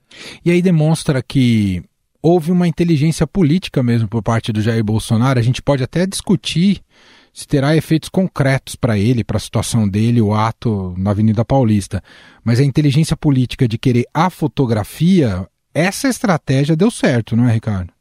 E 0.44 0.50
aí 0.50 0.62
demonstra 0.62 1.22
que 1.22 1.84
houve 2.22 2.52
uma 2.52 2.68
inteligência 2.68 3.28
política 3.28 3.84
mesmo 3.84 4.08
por 4.08 4.24
parte 4.24 4.52
do 4.52 4.62
Jair 4.62 4.84
Bolsonaro. 4.84 5.40
A 5.40 5.44
gente 5.44 5.62
pode 5.62 5.84
até 5.84 6.06
discutir 6.06 6.82
se 7.32 7.48
terá 7.48 7.76
efeitos 7.76 8.10
concretos 8.10 8.76
para 8.76 8.98
ele, 8.98 9.24
para 9.24 9.38
a 9.38 9.40
situação 9.40 9.88
dele, 9.88 10.20
o 10.20 10.34
ato 10.34 10.96
na 10.98 11.12
Avenida 11.12 11.46
Paulista. 11.46 12.02
Mas 12.44 12.60
a 12.60 12.64
inteligência 12.64 13.16
política 13.16 13.68
de 13.68 13.78
querer 13.78 14.06
a 14.12 14.32
fotografia, 14.32 15.48
essa 15.78 16.08
estratégia 16.08 16.76
deu 16.76 16.90
certo, 16.90 17.36
não 17.36 17.48
é, 17.48 17.54
Ricardo? 17.54 17.94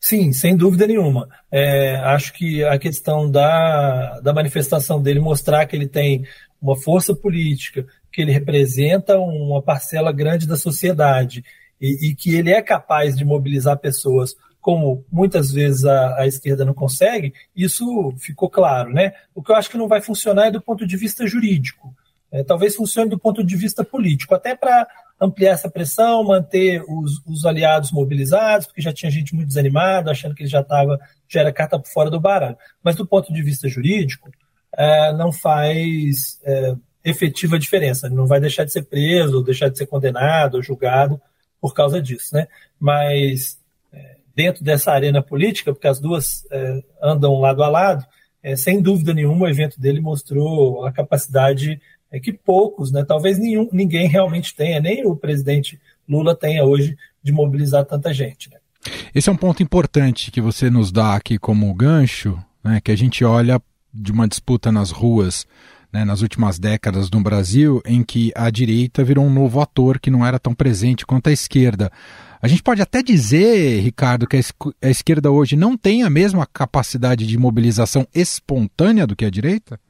Sim, 0.00 0.32
sem 0.32 0.56
dúvida 0.56 0.86
nenhuma. 0.86 1.28
É, 1.50 1.96
acho 1.96 2.32
que 2.32 2.64
a 2.64 2.78
questão 2.78 3.28
da, 3.28 4.20
da 4.20 4.32
manifestação 4.32 5.02
dele 5.02 5.18
mostrar 5.18 5.66
que 5.66 5.74
ele 5.74 5.88
tem 5.88 6.24
uma 6.62 6.76
força 6.76 7.14
política, 7.14 7.84
que 8.12 8.22
ele 8.22 8.32
representa 8.32 9.18
uma 9.18 9.60
parcela 9.60 10.12
grande 10.12 10.46
da 10.46 10.56
sociedade 10.56 11.44
e, 11.80 12.10
e 12.10 12.14
que 12.14 12.34
ele 12.34 12.52
é 12.52 12.62
capaz 12.62 13.16
de 13.16 13.24
mobilizar 13.24 13.76
pessoas 13.78 14.34
como 14.60 15.04
muitas 15.10 15.50
vezes 15.50 15.84
a, 15.84 16.20
a, 16.20 16.26
esquerda 16.26 16.64
não 16.64 16.74
consegue, 16.74 17.32
isso 17.54 18.12
ficou 18.18 18.50
claro. 18.50 18.92
Né? 18.92 19.12
O 19.34 19.42
que 19.42 19.50
eu 19.50 19.56
acho 19.56 19.70
que 19.70 19.78
não 19.78 19.88
vai 19.88 20.00
funcionar 20.00 20.48
é 20.48 20.50
do 20.50 20.60
ponto 20.60 20.86
de 20.86 20.96
vista 20.96 21.26
jurídico. 21.26 21.94
É, 22.30 22.44
talvez 22.44 22.76
funcione 22.76 23.08
do 23.08 23.18
ponto 23.18 23.42
de 23.42 23.56
vista 23.56 23.82
político, 23.82 24.34
até 24.34 24.54
para 24.54 24.86
ampliar 25.20 25.52
essa 25.52 25.70
pressão, 25.70 26.22
manter 26.22 26.82
os, 26.88 27.20
os, 27.26 27.44
aliados 27.44 27.90
mobilizados, 27.90 28.66
porque 28.66 28.80
já 28.80 28.92
tinha 28.92 29.10
gente 29.10 29.34
muito 29.34 29.48
desanimada, 29.48 30.10
achando 30.10 30.34
que 30.34 30.42
ele 30.42 30.50
já 30.50 30.60
estava, 30.60 30.98
já 31.28 31.40
era 31.40 31.52
carta 31.52 31.78
por 31.78 31.88
fora 31.88 32.10
do 32.10 32.20
baralho. 32.20 32.56
Mas 32.82 32.96
do 32.96 33.06
ponto 33.06 33.32
de 33.32 33.42
vista 33.42 33.68
jurídico, 33.68 34.30
é, 34.76 35.12
não 35.12 35.32
faz 35.32 36.40
é, 36.44 36.74
efetiva 37.04 37.58
diferença. 37.58 38.06
Ele 38.06 38.14
não 38.14 38.26
vai 38.26 38.40
deixar 38.40 38.64
de 38.64 38.72
ser 38.72 38.82
preso, 38.82 39.42
deixar 39.42 39.68
de 39.68 39.78
ser 39.78 39.86
condenado, 39.86 40.54
ou 40.54 40.62
julgado 40.62 41.20
por 41.60 41.74
causa 41.74 42.00
disso. 42.00 42.34
Né? 42.34 42.46
Mas 42.78 43.58
é, 43.92 44.16
dentro 44.34 44.62
dessa 44.62 44.92
arena 44.92 45.22
política, 45.22 45.72
porque 45.72 45.88
as 45.88 45.98
duas 45.98 46.46
é, 46.50 46.82
andam 47.02 47.40
lado 47.40 47.62
a 47.62 47.68
lado, 47.68 48.06
é, 48.42 48.54
sem 48.54 48.80
dúvida 48.80 49.12
nenhuma 49.12 49.46
o 49.46 49.48
evento 49.48 49.80
dele 49.80 50.00
mostrou 50.00 50.84
a 50.84 50.92
capacidade 50.92 51.80
é 52.10 52.18
que 52.18 52.32
poucos, 52.32 52.90
né, 52.90 53.04
talvez 53.04 53.38
nenhum, 53.38 53.68
ninguém 53.72 54.08
realmente 54.08 54.54
tenha, 54.54 54.80
nem 54.80 55.06
o 55.06 55.14
presidente 55.14 55.80
Lula 56.08 56.34
tenha 56.34 56.64
hoje 56.64 56.96
de 57.22 57.32
mobilizar 57.32 57.84
tanta 57.84 58.12
gente. 58.12 58.50
Né? 58.50 58.56
Esse 59.14 59.28
é 59.28 59.32
um 59.32 59.36
ponto 59.36 59.62
importante 59.62 60.30
que 60.30 60.40
você 60.40 60.70
nos 60.70 60.90
dá 60.90 61.14
aqui 61.14 61.38
como 61.38 61.72
gancho, 61.74 62.38
né, 62.64 62.80
que 62.82 62.90
a 62.90 62.96
gente 62.96 63.24
olha 63.24 63.60
de 63.92 64.12
uma 64.12 64.26
disputa 64.26 64.72
nas 64.72 64.90
ruas 64.90 65.46
né, 65.92 66.04
nas 66.04 66.20
últimas 66.20 66.58
décadas 66.58 67.10
no 67.10 67.20
Brasil, 67.20 67.80
em 67.84 68.02
que 68.02 68.32
a 68.34 68.50
direita 68.50 69.02
virou 69.02 69.24
um 69.24 69.32
novo 69.32 69.60
ator 69.60 69.98
que 69.98 70.10
não 70.10 70.24
era 70.24 70.38
tão 70.38 70.54
presente 70.54 71.06
quanto 71.06 71.28
a 71.28 71.32
esquerda. 71.32 71.90
A 72.40 72.46
gente 72.46 72.62
pode 72.62 72.80
até 72.80 73.02
dizer, 73.02 73.80
Ricardo, 73.80 74.26
que 74.26 74.36
a 74.36 74.90
esquerda 74.90 75.30
hoje 75.30 75.56
não 75.56 75.76
tem 75.76 76.02
a 76.02 76.10
mesma 76.10 76.46
capacidade 76.46 77.26
de 77.26 77.38
mobilização 77.38 78.06
espontânea 78.14 79.06
do 79.06 79.16
que 79.16 79.24
a 79.24 79.30
direita? 79.30 79.80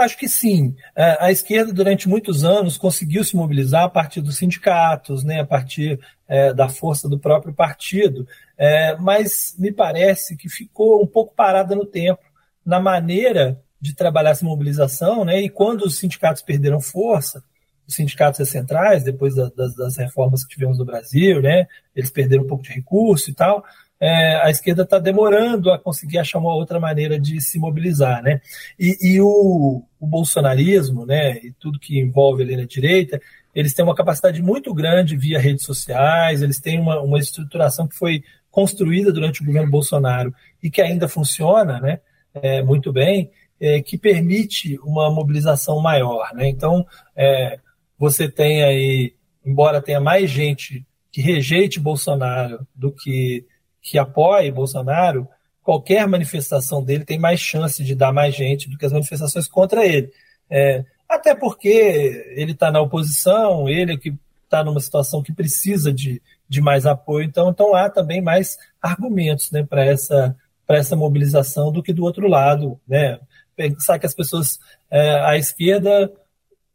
Acho 0.00 0.16
que 0.16 0.28
sim. 0.28 0.74
É, 0.96 1.18
a 1.20 1.30
esquerda, 1.30 1.74
durante 1.74 2.08
muitos 2.08 2.42
anos, 2.42 2.78
conseguiu 2.78 3.22
se 3.22 3.36
mobilizar 3.36 3.84
a 3.84 3.88
partir 3.88 4.22
dos 4.22 4.38
sindicatos, 4.38 5.22
né, 5.22 5.40
a 5.40 5.46
partir 5.46 6.00
é, 6.26 6.54
da 6.54 6.70
força 6.70 7.06
do 7.06 7.18
próprio 7.18 7.52
partido, 7.52 8.26
é, 8.56 8.96
mas 8.96 9.54
me 9.58 9.70
parece 9.70 10.38
que 10.38 10.48
ficou 10.48 11.02
um 11.02 11.06
pouco 11.06 11.34
parada 11.34 11.74
no 11.76 11.84
tempo 11.84 12.22
na 12.64 12.80
maneira 12.80 13.60
de 13.78 13.94
trabalhar 13.94 14.30
essa 14.30 14.44
mobilização, 14.44 15.22
né, 15.22 15.42
e 15.42 15.50
quando 15.50 15.82
os 15.82 15.98
sindicatos 15.98 16.40
perderam 16.40 16.80
força, 16.80 17.44
os 17.86 17.94
sindicatos 17.94 18.48
centrais, 18.48 19.04
depois 19.04 19.34
da, 19.34 19.50
das, 19.50 19.74
das, 19.74 19.98
reformas 19.98 20.44
que 20.44 20.54
tivemos 20.54 20.78
no 20.78 20.84
Brasil, 20.86 21.42
né, 21.42 21.66
eles 21.94 22.10
perderam 22.10 22.44
um 22.44 22.46
pouco 22.46 22.64
de 22.64 22.72
recurso 22.72 23.30
e 23.30 23.34
tal, 23.34 23.62
é, 24.00 24.36
a 24.36 24.48
esquerda 24.48 24.82
está 24.82 24.98
demorando 24.98 25.70
a 25.70 25.78
conseguir 25.78 26.18
achar 26.18 26.38
uma 26.38 26.54
outra 26.54 26.80
maneira 26.80 27.20
de 27.20 27.38
se 27.40 27.58
mobilizar, 27.58 28.22
né? 28.22 28.40
E, 28.78 28.96
e 29.02 29.20
o, 29.20 29.82
o, 30.00 30.06
bolsonarismo, 30.06 31.04
né, 31.04 31.36
e 31.44 31.52
tudo 31.52 31.78
que 31.78 32.00
envolve 32.00 32.42
ali 32.42 32.56
na 32.56 32.64
direita, 32.64 33.20
eles 33.54 33.74
têm 33.74 33.84
uma 33.84 33.94
capacidade 33.94 34.40
muito 34.40 34.72
grande 34.72 35.16
via 35.16 35.38
redes 35.38 35.66
sociais, 35.66 36.40
eles 36.40 36.58
têm 36.58 36.80
uma, 36.80 37.00
uma 37.00 37.18
estruturação 37.18 37.86
que 37.86 37.96
foi 37.96 38.22
construída 38.50 39.12
durante 39.12 39.42
o 39.42 39.44
governo 39.44 39.70
Bolsonaro 39.70 40.34
e 40.62 40.70
que 40.70 40.80
ainda 40.80 41.06
funciona, 41.06 41.78
né, 41.78 42.00
é, 42.32 42.62
muito 42.62 42.92
bem, 42.92 43.30
é, 43.60 43.82
que 43.82 43.98
permite 43.98 44.78
uma 44.82 45.10
mobilização 45.10 45.80
maior, 45.82 46.32
né? 46.32 46.48
Então, 46.48 46.86
é, 47.14 47.58
você 47.98 48.30
tem 48.30 48.64
aí, 48.64 49.14
embora 49.44 49.82
tenha 49.82 50.00
mais 50.00 50.30
gente 50.30 50.86
que 51.12 51.20
rejeite 51.20 51.78
Bolsonaro 51.78 52.66
do 52.74 52.90
que 52.90 53.44
que 53.82 53.98
apoie 53.98 54.50
Bolsonaro, 54.50 55.28
qualquer 55.62 56.06
manifestação 56.06 56.82
dele 56.82 57.04
tem 57.04 57.18
mais 57.18 57.40
chance 57.40 57.82
de 57.84 57.94
dar 57.94 58.12
mais 58.12 58.34
gente 58.34 58.68
do 58.68 58.76
que 58.76 58.86
as 58.86 58.92
manifestações 58.92 59.46
contra 59.46 59.86
ele. 59.86 60.10
É, 60.50 60.84
até 61.08 61.34
porque 61.34 61.68
ele 62.34 62.52
está 62.52 62.70
na 62.70 62.80
oposição, 62.80 63.68
ele 63.68 63.94
é 63.94 63.96
que 63.96 64.14
está 64.44 64.64
numa 64.64 64.80
situação 64.80 65.22
que 65.22 65.32
precisa 65.32 65.92
de, 65.92 66.20
de 66.48 66.60
mais 66.60 66.86
apoio, 66.86 67.24
então, 67.24 67.50
então 67.50 67.74
há 67.74 67.88
também 67.88 68.20
mais 68.20 68.58
argumentos 68.82 69.50
né, 69.52 69.62
para 69.62 69.84
essa, 69.84 70.36
essa 70.68 70.96
mobilização 70.96 71.70
do 71.70 71.82
que 71.82 71.92
do 71.92 72.04
outro 72.04 72.26
lado. 72.26 72.80
Né? 72.86 73.18
Pensar 73.54 73.98
que 73.98 74.06
as 74.06 74.14
pessoas 74.14 74.58
é, 74.90 75.20
à 75.20 75.36
esquerda 75.36 76.12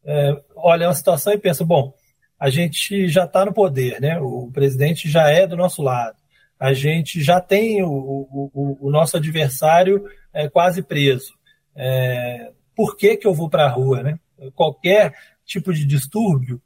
é, 0.05 0.41
olham 0.55 0.89
a 0.89 0.93
situação 0.93 1.33
e 1.33 1.37
pensam, 1.37 1.67
bom, 1.67 1.93
a 2.39 2.49
gente 2.49 3.09
já 3.09 3.25
está 3.25 3.43
no 3.43 3.53
poder, 3.53 3.99
né? 3.99 4.19
o 4.19 4.49
presidente 4.53 5.09
já 5.09 5.29
é 5.29 5.45
do 5.45 5.57
nosso 5.57 5.81
lado 5.81 6.15
a 6.59 6.73
gente 6.73 7.21
já 7.21 7.39
tem 7.39 7.83
o, 7.83 7.89
o, 7.89 8.77
o 8.81 8.89
nosso 8.89 9.17
adversário 9.17 10.03
é, 10.33 10.49
quase 10.49 10.81
preso. 10.81 11.33
É, 11.75 12.51
por 12.75 12.95
que, 12.95 13.17
que 13.17 13.27
eu 13.27 13.33
vou 13.33 13.49
para 13.49 13.65
a 13.65 13.69
rua? 13.69 14.03
Né? 14.03 14.19
Qualquer 14.53 15.13
tipo 15.45 15.73
de 15.73 15.85
distúrbio 15.85 16.61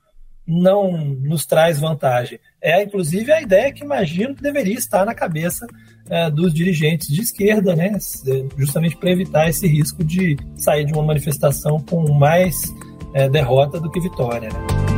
não 0.48 0.92
nos 0.98 1.46
traz 1.46 1.80
vantagem. 1.80 2.40
É, 2.60 2.82
inclusive, 2.82 3.32
a 3.32 3.42
ideia 3.42 3.72
que 3.72 3.84
imagino 3.84 4.36
que 4.36 4.42
deveria 4.42 4.74
estar 4.74 5.06
na 5.06 5.14
cabeça 5.14 5.68
é, 6.10 6.30
dos 6.32 6.52
dirigentes 6.54 7.08
de 7.08 7.22
esquerda, 7.22 7.76
né? 7.76 7.96
justamente 8.58 8.98
para 8.98 9.12
evitar 9.12 9.48
esse 9.48 9.68
risco 9.68 10.04
de 10.04 10.36
sair 10.56 10.86
de 10.86 10.94
uma 10.94 11.04
manifestação 11.04 11.80
com 11.80 12.12
mais 12.12 12.56
é, 13.14 13.30
derrota 13.30 13.80
do 13.80 13.92
que 13.92 14.00
vitória. 14.00 14.50
Né? 14.50 14.89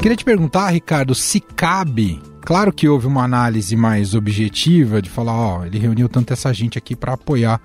Queria 0.00 0.16
te 0.16 0.24
perguntar, 0.24 0.70
Ricardo, 0.70 1.12
se 1.12 1.40
cabe. 1.40 2.22
Claro 2.40 2.72
que 2.72 2.88
houve 2.88 3.08
uma 3.08 3.24
análise 3.24 3.74
mais 3.74 4.14
objetiva 4.14 5.02
de 5.02 5.10
falar, 5.10 5.34
ó, 5.34 5.64
ele 5.66 5.76
reuniu 5.76 6.08
tanta 6.08 6.34
essa 6.34 6.54
gente 6.54 6.78
aqui 6.78 6.94
para 6.94 7.14
apoiar 7.14 7.60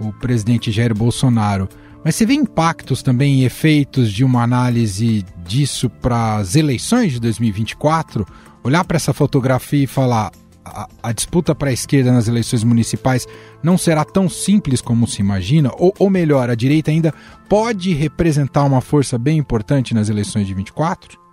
o 0.00 0.10
presidente 0.10 0.72
Jair 0.72 0.94
Bolsonaro. 0.94 1.68
Mas 2.02 2.14
você 2.14 2.24
vê 2.24 2.32
impactos 2.32 3.02
também 3.02 3.40
e 3.40 3.44
efeitos 3.44 4.10
de 4.10 4.24
uma 4.24 4.42
análise 4.42 5.22
disso 5.46 5.90
para 5.90 6.36
as 6.36 6.56
eleições 6.56 7.12
de 7.12 7.20
2024? 7.20 8.26
Olhar 8.64 8.82
para 8.82 8.96
essa 8.96 9.12
fotografia 9.12 9.84
e 9.84 9.86
falar: 9.86 10.32
a, 10.64 10.88
a 11.02 11.12
disputa 11.12 11.54
para 11.54 11.68
a 11.68 11.74
esquerda 11.74 12.10
nas 12.10 12.26
eleições 12.26 12.64
municipais 12.64 13.26
não 13.62 13.76
será 13.76 14.02
tão 14.02 14.30
simples 14.30 14.80
como 14.80 15.06
se 15.06 15.20
imagina? 15.20 15.70
Ou, 15.76 15.92
ou 15.98 16.08
melhor, 16.08 16.48
a 16.48 16.54
direita 16.54 16.90
ainda 16.90 17.12
pode 17.50 17.92
representar 17.92 18.64
uma 18.64 18.80
força 18.80 19.18
bem 19.18 19.36
importante 19.36 19.92
nas 19.92 20.08
eleições 20.08 20.46
de 20.46 20.54
24? 20.54 21.25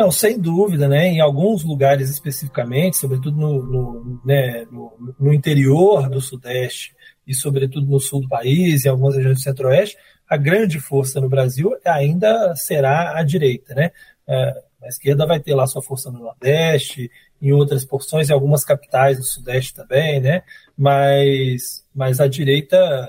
Não, 0.00 0.10
sem 0.10 0.40
dúvida, 0.40 0.88
né? 0.88 1.08
Em 1.08 1.20
alguns 1.20 1.62
lugares 1.62 2.08
especificamente, 2.08 2.96
sobretudo 2.96 3.36
no, 3.36 3.62
no, 3.62 4.20
né, 4.24 4.64
no, 4.72 5.14
no 5.20 5.30
interior 5.30 6.08
do 6.08 6.22
Sudeste 6.22 6.96
e 7.26 7.34
sobretudo 7.34 7.86
no 7.86 8.00
sul 8.00 8.22
do 8.22 8.28
país, 8.28 8.86
em 8.86 8.88
algumas 8.88 9.14
regiões 9.14 9.36
do 9.36 9.42
Centro-Oeste, 9.42 9.98
a 10.26 10.38
grande 10.38 10.80
força 10.80 11.20
no 11.20 11.28
Brasil 11.28 11.76
ainda 11.84 12.56
será 12.56 13.18
a 13.18 13.22
direita, 13.22 13.74
né? 13.74 13.90
É, 14.26 14.62
a 14.84 14.88
esquerda 14.88 15.26
vai 15.26 15.38
ter 15.38 15.54
lá 15.54 15.66
sua 15.66 15.82
força 15.82 16.10
no 16.10 16.20
Nordeste, 16.20 17.10
em 17.42 17.52
outras 17.52 17.84
porções, 17.84 18.30
em 18.30 18.32
algumas 18.32 18.64
capitais 18.64 19.18
do 19.18 19.24
Sudeste 19.24 19.74
também, 19.74 20.18
né? 20.18 20.44
Mas, 20.78 21.84
mas 21.94 22.20
a 22.20 22.26
direita 22.26 23.06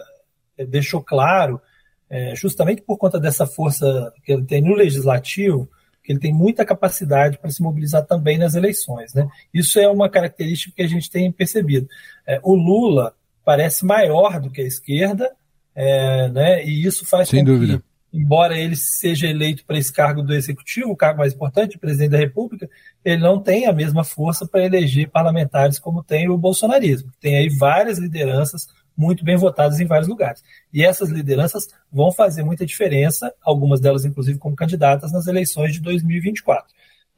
deixou 0.67 1.01
claro, 1.01 1.61
é, 2.09 2.35
justamente 2.35 2.81
por 2.81 2.97
conta 2.97 3.17
dessa 3.17 3.47
força 3.47 4.11
que 4.25 4.33
ele 4.33 4.43
tem 4.43 4.61
no 4.61 4.75
legislativo, 4.75 5.69
ele 6.07 6.19
tem 6.19 6.33
muita 6.33 6.65
capacidade 6.65 7.37
para 7.37 7.51
se 7.51 7.61
mobilizar 7.61 8.05
também 8.05 8.37
nas 8.37 8.55
eleições. 8.55 9.13
Né? 9.13 9.27
Isso 9.53 9.79
é 9.79 9.87
uma 9.87 10.09
característica 10.09 10.73
que 10.75 10.81
a 10.81 10.87
gente 10.87 11.09
tem 11.09 11.31
percebido. 11.31 11.87
É, 12.25 12.39
o 12.43 12.55
Lula 12.55 13.13
parece 13.43 13.85
maior 13.85 14.39
do 14.39 14.49
que 14.49 14.61
a 14.61 14.65
esquerda, 14.65 15.31
é, 15.75 16.29
né? 16.29 16.65
e 16.65 16.85
isso 16.85 17.05
faz 17.05 17.29
Sem 17.29 17.39
com 17.39 17.51
dúvida. 17.51 17.77
que, 17.77 18.17
embora 18.17 18.57
ele 18.57 18.75
seja 18.75 19.27
eleito 19.27 19.63
para 19.65 19.77
esse 19.77 19.91
cargo 19.91 20.21
do 20.21 20.33
executivo, 20.33 20.91
o 20.91 20.97
cargo 20.97 21.19
mais 21.19 21.33
importante, 21.33 21.77
presidente 21.77 22.11
da 22.11 22.17
República, 22.17 22.69
ele 23.05 23.21
não 23.21 23.39
tem 23.39 23.67
a 23.67 23.73
mesma 23.73 24.03
força 24.03 24.45
para 24.45 24.65
eleger 24.65 25.09
parlamentares 25.09 25.79
como 25.79 26.03
tem 26.03 26.29
o 26.29 26.37
bolsonarismo. 26.37 27.11
Tem 27.19 27.37
aí 27.37 27.49
várias 27.49 27.97
lideranças 27.97 28.67
muito 28.95 29.23
bem 29.23 29.35
votadas 29.35 29.79
em 29.79 29.85
vários 29.85 30.07
lugares. 30.07 30.43
E 30.73 30.83
essas 30.83 31.09
lideranças 31.09 31.67
vão 31.91 32.11
fazer 32.11 32.43
muita 32.43 32.65
diferença, 32.65 33.33
algumas 33.41 33.79
delas, 33.79 34.05
inclusive, 34.05 34.37
como 34.37 34.55
candidatas 34.55 35.11
nas 35.11 35.27
eleições 35.27 35.73
de 35.73 35.81
2024. 35.81 36.67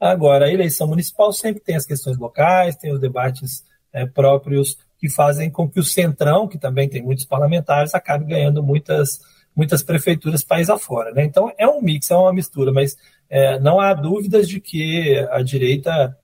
Agora, 0.00 0.46
a 0.46 0.52
eleição 0.52 0.86
municipal 0.86 1.32
sempre 1.32 1.62
tem 1.62 1.76
as 1.76 1.86
questões 1.86 2.18
locais, 2.18 2.76
tem 2.76 2.92
os 2.92 3.00
debates 3.00 3.64
é, 3.92 4.04
próprios 4.04 4.76
que 4.98 5.08
fazem 5.08 5.50
com 5.50 5.68
que 5.68 5.78
o 5.78 5.84
Centrão, 5.84 6.48
que 6.48 6.58
também 6.58 6.88
tem 6.88 7.02
muitos 7.02 7.24
parlamentares, 7.24 7.94
acabe 7.94 8.24
ganhando 8.24 8.62
muitas, 8.62 9.20
muitas 9.54 9.82
prefeituras 9.82 10.42
país 10.42 10.68
afora. 10.70 11.12
Né? 11.12 11.24
Então, 11.24 11.52
é 11.58 11.66
um 11.66 11.80
mix, 11.80 12.10
é 12.10 12.16
uma 12.16 12.32
mistura, 12.32 12.72
mas 12.72 12.96
é, 13.28 13.58
não 13.60 13.80
há 13.80 13.92
dúvidas 13.94 14.48
de 14.48 14.60
que 14.60 15.18
a 15.30 15.42
direita 15.42 16.16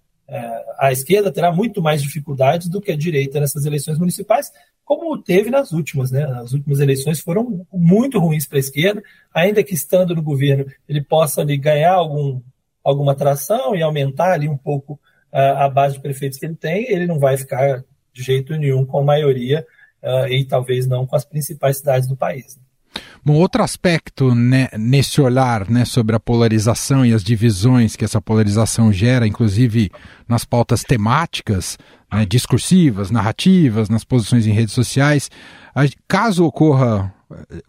a 0.78 0.92
esquerda 0.92 1.32
terá 1.32 1.52
muito 1.52 1.82
mais 1.82 2.02
dificuldades 2.02 2.68
do 2.68 2.80
que 2.80 2.92
a 2.92 2.96
direita 2.96 3.40
nessas 3.40 3.64
eleições 3.64 3.98
municipais, 3.98 4.52
como 4.84 5.20
teve 5.20 5.50
nas 5.50 5.72
últimas. 5.72 6.10
Né? 6.10 6.24
As 6.24 6.52
últimas 6.52 6.80
eleições 6.80 7.20
foram 7.20 7.66
muito 7.72 8.18
ruins 8.18 8.46
para 8.46 8.58
a 8.58 8.60
esquerda, 8.60 9.02
ainda 9.34 9.62
que 9.62 9.74
estando 9.74 10.14
no 10.14 10.22
governo 10.22 10.66
ele 10.88 11.02
possa 11.02 11.40
ali, 11.40 11.56
ganhar 11.56 11.92
algum, 11.92 12.40
alguma 12.82 13.12
atração 13.12 13.74
e 13.74 13.82
aumentar 13.82 14.32
ali 14.32 14.48
um 14.48 14.56
pouco 14.56 14.94
uh, 15.32 15.58
a 15.58 15.68
base 15.68 15.94
de 15.94 16.00
prefeitos 16.00 16.38
que 16.38 16.46
ele 16.46 16.56
tem, 16.56 16.90
ele 16.90 17.06
não 17.06 17.18
vai 17.18 17.36
ficar 17.36 17.84
de 18.12 18.22
jeito 18.22 18.56
nenhum 18.56 18.84
com 18.84 18.98
a 18.98 19.04
maioria 19.04 19.66
uh, 20.02 20.26
e 20.28 20.44
talvez 20.44 20.86
não 20.86 21.06
com 21.06 21.16
as 21.16 21.24
principais 21.24 21.78
cidades 21.78 22.08
do 22.08 22.16
país. 22.16 22.56
Né? 22.56 22.62
Bom, 23.22 23.34
outro 23.34 23.62
aspecto 23.62 24.34
né, 24.34 24.68
nesse 24.78 25.20
olhar 25.20 25.68
né, 25.68 25.84
sobre 25.84 26.16
a 26.16 26.20
polarização 26.20 27.04
e 27.04 27.12
as 27.12 27.22
divisões 27.22 27.94
que 27.94 28.04
essa 28.04 28.20
polarização 28.20 28.90
gera, 28.90 29.26
inclusive 29.26 29.90
nas 30.26 30.44
pautas 30.44 30.82
temáticas, 30.82 31.76
né, 32.10 32.24
discursivas, 32.24 33.10
narrativas, 33.10 33.90
nas 33.90 34.04
posições 34.04 34.46
em 34.46 34.52
redes 34.52 34.72
sociais, 34.72 35.30
caso 36.08 36.44
ocorra 36.44 37.12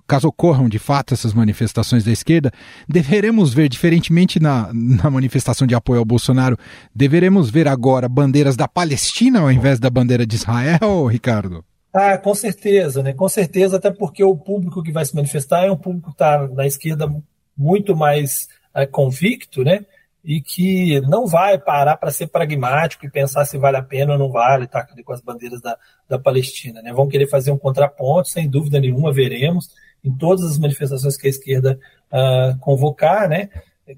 caso 0.08 0.28
ocorram 0.28 0.68
de 0.68 0.80
fato 0.80 1.14
essas 1.14 1.34
manifestações 1.34 2.04
da 2.04 2.12
esquerda, 2.12 2.52
deveremos 2.88 3.54
ver, 3.54 3.70
diferentemente 3.70 4.40
na, 4.40 4.72
na 4.74 5.10
manifestação 5.10 5.68
de 5.68 5.76
apoio 5.76 6.00
ao 6.00 6.06
Bolsonaro, 6.06 6.58
deveremos 6.96 7.50
ver 7.50 7.68
agora 7.68 8.10
bandeiras 8.10 8.56
da 8.56 8.68
Palestina 8.68 9.40
ao 9.40 9.52
invés 9.52 9.80
da 9.80 9.90
bandeira 9.90 10.26
de 10.26 10.36
Israel, 10.36 11.06
Ricardo? 11.12 11.64
Ah, 11.94 12.18
com 12.18 12.34
certeza, 12.34 13.04
né? 13.04 13.14
Com 13.14 13.28
certeza, 13.28 13.78
até 13.78 13.92
porque 13.92 14.24
o 14.24 14.38
público 14.38 14.82
que 14.82 14.92
vai 14.92 15.04
se 15.06 15.14
manifestar 15.16 15.66
é 15.66 15.72
um 15.72 15.78
público 15.78 16.08
que 16.08 16.14
está 16.14 16.48
na 16.48 16.66
esquerda 16.66 17.12
muito 17.58 17.96
mais 17.96 18.48
é, 18.74 18.86
convicto, 18.86 19.64
né? 19.64 19.86
E 20.24 20.40
que 20.40 21.02
não 21.02 21.28
vai 21.28 21.58
parar 21.58 21.98
para 21.98 22.12
ser 22.12 22.28
pragmático 22.28 23.06
e 23.06 23.10
pensar 23.10 23.44
se 23.44 23.58
vale 23.58 23.76
a 23.78 23.84
pena 23.84 24.14
ou 24.14 24.20
não 24.20 24.32
vale 24.32 24.68
tá, 24.68 24.88
com 25.04 25.14
as 25.14 25.22
bandeiras 25.22 25.60
da, 25.62 25.78
da 26.08 26.18
Palestina, 26.18 26.82
né? 26.82 26.94
Vão 26.94 27.08
querer 27.08 27.28
fazer 27.28 27.52
um 27.52 27.58
contraponto, 27.58 28.30
sem 28.30 28.50
dúvida 28.50 28.80
nenhuma, 28.80 29.12
veremos 29.12 29.70
em 30.04 30.16
todas 30.16 30.46
as 30.46 30.58
manifestações 30.58 31.18
que 31.18 31.28
a 31.28 31.30
esquerda 31.30 31.80
uh, 32.12 32.58
convocar, 32.60 33.28
né? 33.28 33.50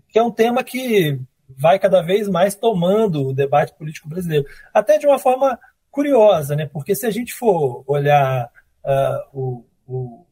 Que 0.10 0.18
é 0.18 0.24
um 0.24 0.32
tema 0.32 0.64
que 0.64 1.20
vai 1.48 1.78
cada 1.78 2.02
vez 2.02 2.28
mais 2.28 2.56
tomando 2.56 3.28
o 3.28 3.34
debate 3.34 3.74
político 3.78 4.10
brasileiro, 4.10 4.46
até 4.74 4.98
de 4.98 5.06
uma 5.06 5.20
forma 5.20 5.60
curiosa, 5.94 6.56
né? 6.56 6.66
Porque 6.66 6.96
se 6.96 7.06
a 7.06 7.12
gente 7.12 7.34
for 7.36 7.84
olhar 7.86 8.50
uh, 8.84 9.20
o, 9.32 9.66
o, 9.86 10.26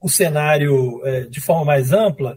o, 0.00 0.08
cenário 0.08 0.96
uh, 0.96 1.30
de 1.30 1.40
forma 1.40 1.64
mais 1.64 1.92
ampla, 1.92 2.36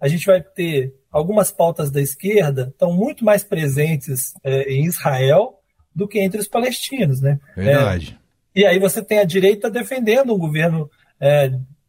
a 0.00 0.08
gente 0.08 0.24
vai 0.24 0.40
ter 0.40 0.94
algumas 1.12 1.52
pautas 1.52 1.90
da 1.90 2.00
esquerda 2.00 2.68
estão 2.72 2.90
muito 2.90 3.22
mais 3.22 3.44
presentes 3.44 4.32
uh, 4.36 4.66
em 4.66 4.86
Israel 4.86 5.60
do 5.94 6.08
que 6.08 6.18
entre 6.18 6.40
os 6.40 6.48
palestinos, 6.48 7.20
né? 7.20 7.38
Verdade. 7.54 8.18
É, 8.54 8.60
e 8.60 8.64
aí 8.64 8.78
você 8.78 9.02
tem 9.02 9.18
a 9.18 9.24
direita 9.24 9.70
defendendo 9.70 10.34
um 10.34 10.38
governo 10.38 10.90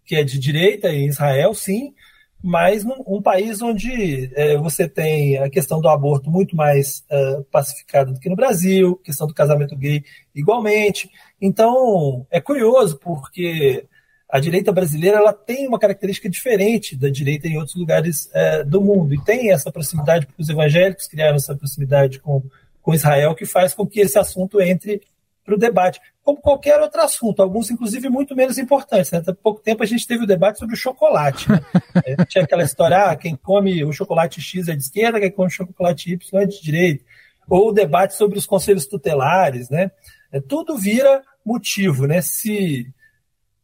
que 0.03 0.17
é 0.17 0.23
de 0.25 0.37
direita 0.37 0.89
em 0.89 1.07
Israel, 1.07 1.53
sim, 1.53 1.93
mas 2.43 2.83
num, 2.83 3.03
um 3.05 3.21
país 3.21 3.61
onde 3.61 4.31
é, 4.33 4.57
você 4.57 4.87
tem 4.87 5.37
a 5.37 5.49
questão 5.49 5.79
do 5.79 5.87
aborto 5.87 6.29
muito 6.29 6.55
mais 6.55 7.03
uh, 7.11 7.43
pacificada 7.51 8.11
do 8.11 8.19
que 8.19 8.29
no 8.29 8.35
Brasil, 8.35 8.99
questão 9.03 9.27
do 9.27 9.33
casamento 9.33 9.75
gay 9.75 10.03
igualmente. 10.33 11.09
Então, 11.39 12.25
é 12.31 12.41
curioso, 12.41 12.97
porque 12.97 13.85
a 14.27 14.39
direita 14.39 14.71
brasileira 14.71 15.17
ela 15.17 15.33
tem 15.33 15.67
uma 15.67 15.77
característica 15.77 16.29
diferente 16.29 16.95
da 16.95 17.09
direita 17.09 17.47
em 17.47 17.57
outros 17.57 17.75
lugares 17.75 18.25
uh, 18.27 18.65
do 18.65 18.81
mundo, 18.81 19.13
e 19.13 19.23
tem 19.23 19.51
essa 19.51 19.71
proximidade, 19.71 20.25
porque 20.25 20.41
os 20.41 20.49
evangélicos 20.49 21.07
criaram 21.07 21.35
essa 21.35 21.55
proximidade 21.55 22.19
com, 22.19 22.41
com 22.81 22.93
Israel, 22.93 23.35
que 23.35 23.45
faz 23.45 23.73
com 23.73 23.85
que 23.85 23.99
esse 23.99 24.17
assunto 24.17 24.59
entre 24.59 25.01
para 25.43 25.55
o 25.55 25.57
debate, 25.57 25.99
como 26.23 26.39
qualquer 26.39 26.79
outro 26.79 27.01
assunto, 27.01 27.41
alguns 27.41 27.71
inclusive 27.71 28.09
muito 28.09 28.35
menos 28.35 28.57
importantes. 28.57 29.11
Né? 29.11 29.23
Há 29.25 29.33
pouco 29.33 29.61
tempo 29.61 29.83
a 29.83 29.85
gente 29.85 30.05
teve 30.05 30.23
o 30.23 30.27
debate 30.27 30.59
sobre 30.59 30.75
o 30.75 30.77
chocolate. 30.77 31.49
Né? 31.49 31.59
tinha 32.29 32.43
aquela 32.43 32.63
história, 32.63 33.05
ah, 33.05 33.15
quem 33.15 33.35
come 33.35 33.83
o 33.83 33.91
chocolate 33.91 34.39
X 34.39 34.67
é 34.67 34.75
de 34.75 34.83
esquerda, 34.83 35.19
quem 35.19 35.31
come 35.31 35.47
o 35.47 35.51
chocolate 35.51 36.13
Y 36.13 36.41
é 36.41 36.45
de 36.45 36.61
direita. 36.61 37.03
Ou 37.49 37.69
o 37.69 37.73
debate 37.73 38.13
sobre 38.15 38.37
os 38.37 38.45
conselhos 38.45 38.85
tutelares. 38.85 39.69
Né? 39.69 39.91
É, 40.31 40.39
tudo 40.39 40.77
vira 40.77 41.23
motivo. 41.43 42.05
Né? 42.05 42.21
Se, 42.21 42.87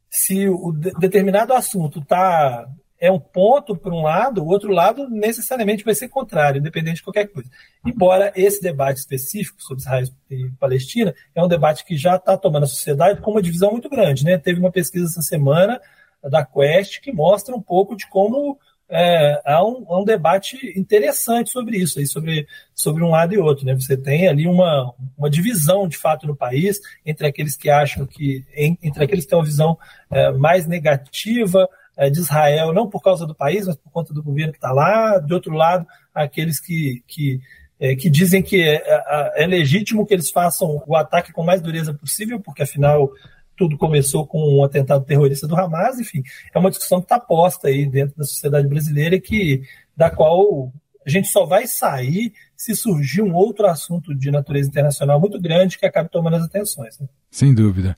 se 0.09 0.49
o 0.49 0.71
de, 0.71 0.91
determinado 0.93 1.53
assunto 1.53 1.99
está 1.99 2.67
é 2.99 3.11
um 3.11 3.19
ponto 3.19 3.75
por 3.75 3.93
um 3.93 4.01
lado, 4.01 4.43
o 4.43 4.47
outro 4.47 4.71
lado 4.71 5.07
necessariamente 5.09 5.83
vai 5.83 5.93
ser 5.93 6.09
contrário, 6.09 6.59
independente 6.59 6.97
de 6.97 7.03
qualquer 7.03 7.27
coisa. 7.27 7.49
Embora 7.85 8.31
esse 8.35 8.61
debate 8.61 8.99
específico 8.99 9.61
sobre 9.61 9.81
Israel 9.81 10.07
e 10.29 10.49
Palestina 10.59 11.13
é 11.35 11.43
um 11.43 11.47
debate 11.47 11.85
que 11.85 11.95
já 11.95 12.15
está 12.15 12.35
tomando 12.37 12.63
a 12.63 12.67
sociedade 12.67 13.21
com 13.21 13.31
uma 13.31 13.41
divisão 13.41 13.71
muito 13.71 13.89
grande. 13.89 14.23
Né? 14.23 14.37
Teve 14.37 14.59
uma 14.59 14.71
pesquisa 14.71 15.05
essa 15.05 15.21
semana 15.21 15.79
da 16.23 16.43
Quest 16.43 16.99
que 17.01 17.11
mostra 17.11 17.55
um 17.55 17.61
pouco 17.61 17.95
de 17.95 18.07
como 18.09 18.57
é, 18.89 19.41
há, 19.45 19.63
um, 19.63 19.85
há 19.89 20.01
um 20.01 20.05
debate 20.05 20.57
interessante 20.77 21.51
sobre 21.51 21.77
isso, 21.77 21.99
aí, 21.99 22.07
sobre, 22.07 22.47
sobre 22.73 23.03
um 23.03 23.09
lado 23.09 23.33
e 23.33 23.37
outro. 23.37 23.65
Né? 23.65 23.75
Você 23.75 23.95
tem 23.95 24.27
ali 24.27 24.47
uma, 24.47 24.93
uma 25.17 25.29
divisão, 25.29 25.87
de 25.87 25.97
fato, 25.97 26.25
no 26.25 26.35
país, 26.35 26.79
entre 27.05 27.27
aqueles 27.27 27.55
que 27.55 27.69
acham 27.69 28.07
que, 28.07 28.43
entre 28.55 29.03
aqueles 29.03 29.25
que 29.25 29.29
têm 29.29 29.37
uma 29.37 29.45
visão 29.45 29.77
é, 30.09 30.31
mais 30.31 30.65
negativa 30.65 31.69
de 32.09 32.19
Israel, 32.19 32.73
não 32.73 32.89
por 32.89 33.01
causa 33.01 33.25
do 33.25 33.33
país, 33.33 33.65
mas 33.65 33.75
por 33.75 33.91
conta 33.91 34.13
do 34.13 34.23
governo 34.23 34.51
que 34.51 34.57
está 34.57 34.71
lá. 34.71 35.17
De 35.19 35.33
outro 35.33 35.53
lado, 35.53 35.85
aqueles 36.13 36.59
que, 36.59 37.03
que, 37.07 37.39
é, 37.79 37.95
que 37.95 38.09
dizem 38.09 38.41
que 38.41 38.61
é, 38.61 38.83
é, 38.85 39.43
é, 39.43 39.47
legítimo 39.47 40.05
que 40.05 40.13
eles 40.13 40.29
façam 40.29 40.83
o 40.85 40.95
ataque 40.95 41.33
com 41.33 41.43
mais 41.43 41.61
dureza 41.61 41.93
possível, 41.93 42.39
porque 42.39 42.63
afinal 42.63 43.09
tudo 43.55 43.77
começou 43.77 44.27
com 44.27 44.59
um 44.59 44.63
atentado 44.63 45.03
terrorista 45.03 45.47
do 45.47 45.55
Hamas, 45.55 45.99
enfim, 45.99 46.21
é 46.53 46.59
uma 46.59 46.69
discussão 46.69 46.99
que 46.99 47.05
está 47.05 47.19
posta 47.19 47.69
aí 47.69 47.87
dentro 47.87 48.15
da 48.15 48.23
sociedade 48.23 48.67
brasileira 48.67 49.15
e 49.15 49.21
que 49.21 49.63
da 49.95 50.11
qual 50.11 50.71
a 51.03 51.09
gente 51.09 51.27
só 51.29 51.45
vai 51.45 51.65
sair 51.65 52.33
se 52.55 52.75
surgir 52.75 53.21
um 53.21 53.33
outro 53.33 53.65
assunto 53.65 54.13
de 54.13 54.29
natureza 54.29 54.69
internacional 54.69 55.19
muito 55.19 55.39
grande 55.41 55.77
que 55.77 55.85
acabe 55.85 56.09
tomando 56.11 56.35
as 56.35 56.43
atenções. 56.43 56.99
Né? 56.99 57.07
Sem 57.31 57.53
dúvida. 57.55 57.97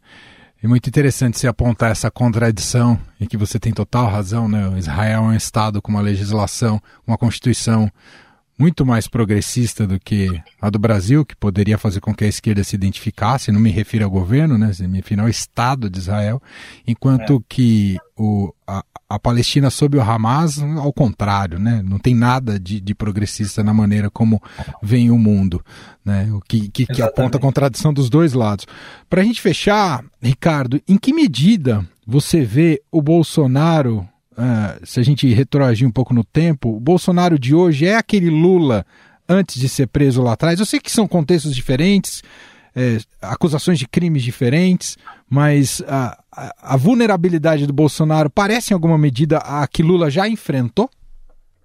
É 0.62 0.67
muito 0.67 0.88
interessante 0.89 1.39
se 1.39 1.48
apontar 1.48 1.89
essa 1.89 2.12
contradição, 2.12 3.00
e 3.17 3.26
que 3.26 3.38
você 3.38 3.58
tem 3.58 3.72
total 3.72 4.08
razão, 4.08 4.50
né? 4.50 4.78
Israel 4.78 5.24
é 5.24 5.28
um 5.28 5.34
Estado 5.34 5.82
com 5.82 5.89
uma 5.89 6.02
legislação, 6.02 6.82
uma 7.08 7.17
constituição 7.17 7.89
muito 8.60 8.86
mais 8.86 9.08
progressista 9.08 9.88
do 9.88 9.98
que 9.98 10.28
a 10.62 10.69
do 10.69 10.78
Brasil, 10.78 11.26
que 11.26 11.34
poderia 11.34 11.78
fazer 11.78 12.02
com 12.02 12.13
que 12.13 12.26
a 12.26 12.28
esquerda 12.28 12.62
se 12.62 12.76
identificasse, 12.76 13.54
não 13.54 13.60
me 13.60 13.72
refiro 13.72 14.04
ao 14.04 14.12
governo, 14.12 14.58
né, 14.58 14.69
me 14.82 14.98
refiro 14.98 15.22
ao 15.22 15.30
Estado 15.30 15.89
de 15.89 15.98
Israel, 15.98 16.41
enquanto 16.86 17.38
é. 17.38 17.39
que 17.48 17.98
o, 18.17 18.54
a, 18.67 18.84
a, 19.10 19.17
Palestina 19.17 19.69
sob 19.69 19.98
o 19.98 20.02
Hamas, 20.02 20.62
ao 20.62 20.91
contrário, 20.91 21.58
né, 21.58 21.82
não 21.82 21.98
tem 21.98 22.13
nada 22.13 22.60
de, 22.60 22.82
de 22.82 22.93
progressista 22.93 23.63
na 23.63 23.74
maneira 23.74 24.10
como 24.10 24.41
vem 24.84 25.10
o 25.10 25.17
mundo, 25.17 25.63
né, 26.04 26.30
o 26.34 26.41
que, 26.41 26.67
que, 26.67 26.86
que 26.86 27.02
aponta 27.02 27.38
a 27.38 27.41
contradição 27.41 27.93
dos 27.93 28.10
dois 28.10 28.34
lados. 28.34 28.67
Para 29.10 29.22
a 29.22 29.24
gente 29.24 29.39
fechar, 29.39 30.04
Ricardo, 30.22 30.82
em 30.86 30.98
que 30.98 31.13
medida 31.13 31.88
você 32.06 32.43
vê 32.43 32.82
o 32.91 33.02
Bolsonaro 33.02 34.06
uh, 34.39 34.86
se 34.86 34.99
a 34.99 35.04
gente 35.04 35.32
retroagir 35.34 35.88
um 35.88 35.91
pouco 35.91 36.13
no 36.13 36.23
tempo, 36.23 36.75
o 36.75 36.80
Bolsonaro 36.80 37.38
de 37.38 37.54
hoje 37.54 37.86
é 37.86 37.95
aquele 37.95 38.30
Lula 38.30 38.86
antes 39.28 39.60
de 39.60 39.69
ser 39.69 39.88
preso 39.88 40.21
lá 40.23 40.34
atrás. 40.34 40.60
Eu 40.60 40.65
sei 40.65 40.80
que 40.80 40.91
são 40.91 41.08
contextos 41.08 41.54
diferentes, 41.54 42.23
é, 42.75 42.97
acusações 43.21 43.78
de 43.78 43.88
crimes 43.88 44.23
diferentes, 44.23 44.97
mas 45.30 45.84
a, 45.88 46.17
a, 46.32 46.73
a, 46.73 46.78
vulnerabilidade 46.78 47.67
do 47.67 47.73
Bolsonaro 47.73 48.30
parece 48.30 48.73
em 48.73 48.75
alguma 48.75 48.97
medida 48.97 49.38
a 49.38 49.67
que 49.67 49.84
Lula 49.84 50.10
já 50.10 50.28
enfrentou? 50.28 50.89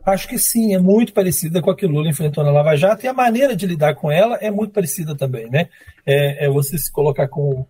Acho 0.04 0.28
que 0.28 0.38
sim, 0.38 0.74
é 0.74 0.78
muito 0.78 1.14
parecida 1.14 1.62
com 1.62 1.70
a 1.70 1.76
que 1.76 1.86
Lula 1.86 2.08
enfrentou 2.08 2.44
na 2.44 2.50
Lava 2.50 2.76
Jato 2.76 3.06
e 3.06 3.08
a 3.08 3.14
maneira 3.14 3.56
de 3.56 3.66
lidar 3.66 3.94
com 3.94 4.12
ela 4.12 4.36
é 4.36 4.50
muito 4.50 4.72
parecida 4.72 5.16
também, 5.16 5.48
né? 5.48 5.68
É, 6.04 6.44
é 6.44 6.50
você 6.50 6.76
se 6.76 6.92
colocar 6.92 7.28
como 7.28 7.66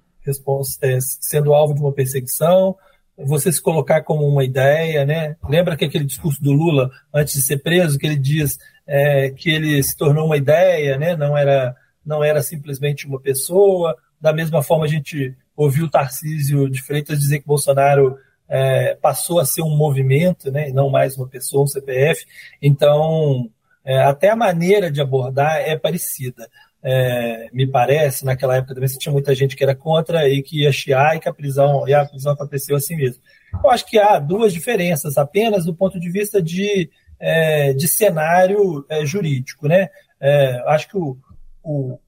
é, 0.83 0.99
sendo 1.21 1.55
alvo 1.55 1.75
de 1.75 1.81
uma 1.81 1.93
perseguição, 1.93 2.77
você 3.17 3.53
se 3.53 3.63
colocar 3.63 4.03
como 4.03 4.27
uma 4.27 4.45
ideia, 4.45 5.05
né? 5.05 5.37
Lembra 5.49 5.77
que 5.77 5.85
aquele 5.85 6.05
discurso 6.05 6.43
do 6.43 6.53
Lula 6.53 6.91
antes 7.13 7.35
de 7.35 7.43
ser 7.43 7.59
preso, 7.59 7.99
que 7.99 8.07
ele 8.07 8.17
diz 8.17 8.59
é, 8.87 9.31
que 9.31 9.51
ele 9.51 9.83
se 9.83 9.97
tornou 9.97 10.27
uma 10.27 10.37
ideia, 10.37 10.99
né? 10.99 11.17
Não 11.17 11.37
era 11.37 11.77
não 12.05 12.23
era 12.23 12.43
simplesmente 12.43 13.07
uma 13.07 13.21
pessoa. 13.21 13.97
Da 14.21 14.33
mesma 14.33 14.63
forma, 14.63 14.85
a 14.85 14.89
gente 14.89 15.35
ouviu 15.57 15.91
Tarcísio 15.91 16.69
de 16.69 16.83
Freitas 16.83 17.19
dizer 17.19 17.41
que 17.41 17.47
Bolsonaro 17.47 18.19
é, 18.49 18.95
passou 18.95 19.39
a 19.41 19.47
ser 19.47 19.63
um 19.63 19.77
movimento, 19.77 20.51
né? 20.51 20.69
E 20.69 20.73
não 20.73 20.91
mais 20.91 21.17
uma 21.17 21.27
pessoa, 21.27 21.65
um 21.65 21.67
CPF. 21.67 22.27
Então, 22.61 23.51
é, 23.85 24.01
até 24.03 24.31
a 24.31 24.37
maneira 24.37 24.91
de 24.91 25.01
abordar 25.01 25.57
é 25.61 25.79
parecida 25.79 26.49
é, 26.85 27.49
me 27.51 27.67
parece, 27.67 28.27
naquela 28.27 28.57
época 28.57 28.75
também 28.75 28.89
tinha 28.91 29.13
muita 29.13 29.35
gente 29.35 29.57
que 29.57 29.65
era 29.65 29.75
contra 29.75 30.29
e 30.29 30.43
que 30.43 30.63
ia 30.63 30.71
chiar 30.71 31.17
e 31.17 31.21
que 31.21 31.29
a 31.29 31.33
prisão, 31.33 31.89
e 31.89 31.95
a 31.95 32.05
prisão 32.05 32.35
aconteceu 32.35 32.77
assim 32.77 32.95
mesmo. 32.95 33.23
Eu 33.53 33.71
acho 33.71 33.87
que 33.87 33.99
há 33.99 34.19
duas 34.19 34.53
diferenças 34.53 35.17
apenas 35.17 35.65
do 35.65 35.75
ponto 35.75 35.99
de 35.99 36.11
vista 36.11 36.43
de, 36.43 36.91
é, 37.19 37.73
de 37.73 37.89
cenário 37.89 38.85
é, 38.91 39.07
jurídico. 39.07 39.67
Né? 39.67 39.89
É, 40.21 40.63
acho 40.67 40.89
que 40.89 40.99
o, 40.99 41.17
o, 41.63 41.99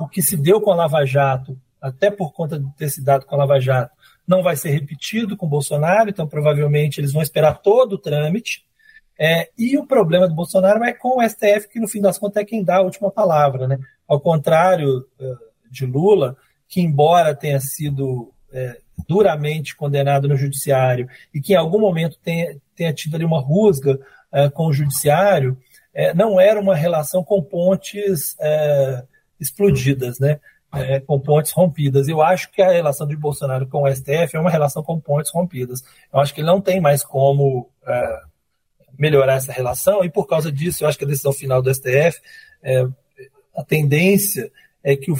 o 0.00 0.08
que 0.08 0.22
se 0.22 0.38
deu 0.38 0.58
com 0.58 0.72
a 0.72 0.76
Lava 0.76 1.04
Jato, 1.04 1.58
até 1.78 2.10
por 2.10 2.32
conta 2.32 2.58
de 2.58 2.66
ter 2.76 2.88
se 2.88 3.04
dado 3.04 3.26
com 3.26 3.34
a 3.34 3.38
Lava 3.38 3.60
Jato, 3.60 3.92
não 4.26 4.42
vai 4.42 4.56
ser 4.56 4.70
repetido 4.70 5.36
com 5.36 5.46
Bolsonaro, 5.46 6.08
então 6.08 6.26
provavelmente 6.26 6.98
eles 6.98 7.12
vão 7.12 7.20
esperar 7.20 7.60
todo 7.60 7.94
o 7.94 7.98
trâmite. 7.98 8.64
É, 9.20 9.50
e 9.56 9.76
o 9.76 9.86
problema 9.86 10.26
do 10.26 10.34
Bolsonaro 10.34 10.82
é 10.82 10.94
com 10.94 11.18
o 11.18 11.28
STF, 11.28 11.68
que 11.68 11.78
no 11.78 11.86
fim 11.86 12.00
das 12.00 12.18
contas 12.18 12.42
é 12.42 12.46
quem 12.46 12.64
dá 12.64 12.76
a 12.76 12.82
última 12.82 13.10
palavra. 13.10 13.68
Né? 13.68 13.78
Ao 14.06 14.20
contrário 14.20 15.06
eh, 15.18 15.34
de 15.70 15.86
Lula, 15.86 16.36
que 16.68 16.80
embora 16.80 17.34
tenha 17.34 17.60
sido 17.60 18.32
é, 18.52 18.78
duramente 19.08 19.76
condenado 19.76 20.28
no 20.28 20.36
judiciário 20.36 21.08
e 21.32 21.40
que 21.40 21.52
em 21.52 21.56
algum 21.56 21.80
momento 21.80 22.16
tenha, 22.22 22.56
tenha 22.74 22.92
tido 22.92 23.16
ali 23.16 23.24
uma 23.24 23.40
rusga 23.40 23.98
é, 24.32 24.48
com 24.48 24.66
o 24.66 24.72
judiciário, 24.72 25.58
é, 25.92 26.14
não 26.14 26.40
era 26.40 26.58
uma 26.60 26.74
relação 26.74 27.22
com 27.22 27.42
pontes 27.42 28.36
explodidas, 29.38 30.18
né? 30.18 30.40
com 31.06 31.20
pontes 31.20 31.52
rompidas. 31.52 32.08
Eu 32.08 32.20
acho 32.20 32.50
que 32.50 32.60
a 32.60 32.72
relação 32.72 33.06
de 33.06 33.14
Bolsonaro 33.16 33.68
com 33.68 33.84
o 33.84 33.94
STF 33.94 34.34
é 34.34 34.40
uma 34.40 34.50
relação 34.50 34.82
com 34.82 34.98
pontes 34.98 35.30
rompidas. 35.30 35.82
Eu 36.12 36.18
acho 36.18 36.34
que 36.34 36.40
ele 36.40 36.48
não 36.48 36.60
tem 36.60 36.80
mais 36.80 37.04
como 37.04 37.70
melhorar 38.98 39.34
essa 39.34 39.52
relação, 39.52 40.04
e 40.04 40.10
por 40.10 40.26
causa 40.26 40.50
disso, 40.50 40.82
eu 40.82 40.88
acho 40.88 40.98
que 40.98 41.04
a 41.04 41.06
decisão 41.06 41.32
final 41.32 41.62
do 41.62 41.72
STF 41.72 42.20
a 43.56 43.64
tendência 43.64 44.50
é 44.84 44.94
que, 44.94 45.10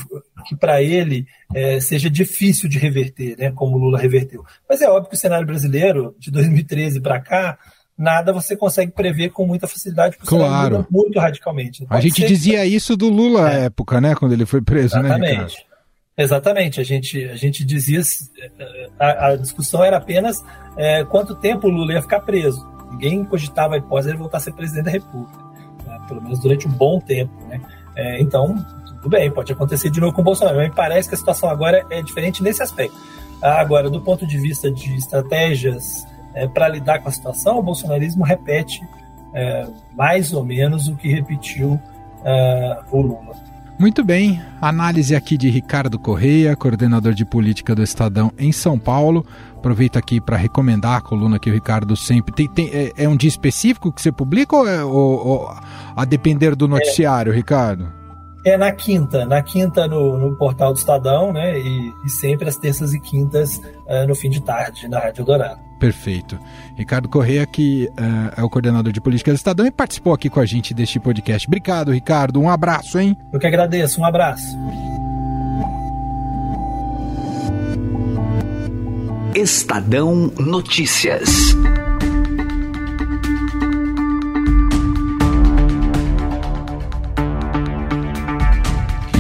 que 0.47 0.55
para 0.55 0.83
ele 0.83 1.27
é, 1.55 1.81
seja 1.81 2.11
difícil 2.11 2.68
de 2.68 2.79
reverter, 2.79 3.37
né, 3.38 3.51
como 3.51 3.77
o 3.77 3.79
Lula 3.79 3.99
reverteu. 3.99 4.44
Mas 4.68 4.83
é 4.83 4.88
óbvio 4.88 5.09
que 5.09 5.16
o 5.16 5.18
cenário 5.18 5.47
brasileiro, 5.47 6.14
de 6.18 6.31
2013 6.31 7.01
para 7.01 7.18
cá, 7.18 7.59
nada 7.97 8.33
você 8.33 8.55
consegue 8.55 8.92
prever 8.92 9.31
com 9.31 9.47
muita 9.47 9.66
facilidade, 9.66 10.16
porque 10.18 10.29
claro. 10.29 10.77
muda 10.77 10.88
muito 10.90 11.18
radicalmente. 11.18 11.87
a 11.88 12.01
gente 12.01 12.27
dizia 12.27 12.61
que... 12.61 12.66
isso 12.66 12.94
do 12.94 13.09
Lula 13.09 13.51
é. 13.51 13.55
à 13.55 13.59
época, 13.64 14.01
né, 14.01 14.14
quando 14.14 14.33
ele 14.33 14.44
foi 14.44 14.61
preso, 14.61 14.97
né, 14.97 15.07
Exatamente. 15.07 15.31
né, 15.31 15.44
Ricardo? 15.47 15.75
Exatamente, 16.16 16.81
a 16.81 16.85
gente, 16.85 17.25
a 17.25 17.35
gente 17.35 17.64
dizia, 17.64 18.01
a, 19.01 19.29
a 19.29 19.37
discussão 19.37 19.83
era 19.83 19.97
apenas 19.97 20.44
é, 20.77 21.05
quanto 21.05 21.35
tempo 21.35 21.66
o 21.66 21.70
Lula 21.70 21.94
ia 21.94 22.03
ficar 22.03 22.20
preso. 22.20 22.64
Ninguém 22.92 23.25
cogitava 23.25 23.75
a 23.75 23.79
hipótese 23.79 24.09
de 24.09 24.12
ele 24.12 24.18
voltar 24.20 24.37
a 24.37 24.40
ser 24.40 24.53
presidente 24.53 24.85
da 24.85 24.90
República, 24.92 25.42
né, 25.85 26.01
pelo 26.07 26.23
menos 26.23 26.38
durante 26.38 26.68
um 26.68 26.70
bom 26.70 27.01
tempo, 27.01 27.35
né? 27.49 27.61
É, 27.97 28.21
então, 28.21 28.57
tudo 28.97 29.09
bem, 29.11 29.31
pode 29.31 29.53
acontecer 29.53 29.91
de 29.91 30.01
novo 30.01 30.13
com 30.15 30.21
o 30.21 30.25
Bolsonaro, 30.25 30.59
me 30.59 30.71
parece 30.71 31.09
que 31.09 31.15
a 31.15 31.19
situação 31.19 31.49
agora 31.49 31.85
é 31.91 32.03
diferente 32.03 32.43
nesse 32.43 32.63
aspecto. 32.63 32.97
Agora, 33.43 33.91
do 33.91 34.01
ponto 34.01 34.27
de 34.27 34.39
vista 34.39 34.71
de 34.71 34.97
estratégias 34.97 36.07
é, 36.35 36.49
para 36.49 36.69
lidar 36.69 37.01
com 37.01 37.09
a 37.09 37.13
situação, 37.13 37.59
o 37.59 37.63
bolsonarismo 37.63 38.25
repete 38.25 38.81
é, 39.35 39.67
mais 39.95 40.33
ou 40.33 40.45
menos 40.45 40.89
o 40.89 40.97
que 40.97 41.09
repetiu 41.09 41.79
é, 42.25 42.79
o 42.91 43.01
Lula. 43.01 43.35
Muito 43.79 44.05
bem, 44.05 44.41
análise 44.61 45.17
aqui 45.17 45.37
de 45.37 45.51
Ricardo 45.51 45.99
Correia, 45.99 46.55
coordenador 46.55 47.13
de 47.13 47.25
política 47.25 47.75
do 47.75 47.83
Estadão 47.83 48.33
em 48.39 48.53
São 48.53 48.79
Paulo. 48.79 49.27
Aproveito 49.57 49.99
aqui 49.99 50.21
para 50.21 50.37
recomendar 50.37 50.99
a 50.99 51.01
coluna 51.01 51.41
que 51.41 51.51
o 51.51 51.53
Ricardo 51.53 51.97
sempre 51.97 52.33
tem. 52.33 52.49
tem 52.49 52.71
é, 52.73 52.93
é, 52.97 53.09
um 53.09 53.17
dia 53.17 53.29
específico 53.29 53.93
que 53.93 54.01
você 54.01 54.13
publica 54.13 54.55
ou, 54.55 54.69
é, 54.69 54.85
ou, 54.85 55.27
ou 55.27 55.55
a 55.97 56.05
depender 56.05 56.55
do 56.55 56.69
noticiário, 56.69 57.33
é, 57.33 57.37
Ricardo? 57.37 57.93
É 58.45 58.57
na 58.57 58.71
quinta, 58.71 59.27
na 59.27 59.43
quinta 59.43 59.89
no, 59.89 60.19
no 60.19 60.37
portal 60.37 60.73
do 60.73 60.79
Estadão, 60.79 61.33
né? 61.33 61.59
E, 61.59 61.93
e, 62.05 62.09
sempre 62.11 62.49
às 62.49 62.57
terças 62.57 62.95
e 62.95 63.01
quintas 63.01 63.57
uh, 63.57 64.07
no 64.07 64.15
fim 64.15 64.31
de 64.31 64.41
tarde, 64.41 64.87
na 64.87 65.01
Rádio 65.01 65.25
Dourado. 65.25 65.59
Perfeito. 65.85 66.38
Ricardo 66.79 67.11
Correia, 67.11 67.44
que 67.44 67.90
uh, 67.90 68.40
é 68.40 68.42
o 68.42 68.49
coordenador 68.49 68.90
de 68.90 69.03
política 69.03 69.31
do 69.31 69.35
Estadão 69.35 69.66
e 69.66 69.70
participou 69.70 70.14
aqui 70.14 70.31
com 70.31 70.40
a 70.40 70.47
gente 70.47 70.73
deste 70.73 70.99
podcast. 70.99 71.47
Obrigado, 71.47 71.92
Ricardo. 71.92 72.40
Um 72.40 72.49
abraço, 72.49 72.99
hein? 72.99 73.14
Eu 73.31 73.38
que 73.38 73.47
agradeço. 73.47 74.01
Um 74.01 74.05
abraço. 74.07 74.57
Estadão 79.35 80.33
Notícias. 80.38 81.55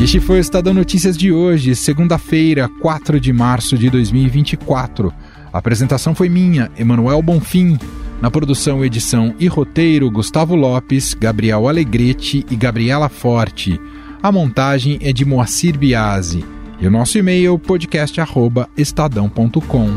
Este 0.02 0.18
foi 0.18 0.38
o 0.38 0.40
Estadão 0.40 0.72
Notícias 0.72 1.14
de 1.14 1.30
hoje, 1.30 1.74
segunda-feira, 1.74 2.70
4 2.80 3.20
de 3.20 3.34
março 3.34 3.76
de 3.76 3.90
2024. 3.90 5.12
A 5.54 5.58
apresentação 5.58 6.14
foi 6.16 6.28
minha, 6.28 6.68
Emanuel 6.76 7.22
Bonfim. 7.22 7.78
Na 8.20 8.28
produção, 8.28 8.84
edição 8.84 9.32
e 9.38 9.46
roteiro, 9.46 10.10
Gustavo 10.10 10.56
Lopes, 10.56 11.14
Gabriel 11.14 11.68
Alegrete 11.68 12.44
e 12.50 12.56
Gabriela 12.56 13.08
Forte. 13.08 13.80
A 14.20 14.32
montagem 14.32 14.98
é 15.00 15.12
de 15.12 15.24
Moacir 15.24 15.78
Biasi. 15.78 16.44
E 16.80 16.88
o 16.88 16.90
nosso 16.90 17.16
e-mail 17.18 17.56
podcast@estadão.com. 17.56 19.90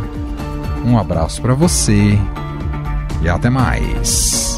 Um 0.86 0.96
abraço 0.96 1.41
para 1.41 1.56
você 1.56 2.20
e 3.24 3.28
até 3.28 3.50
mais. 3.50 4.57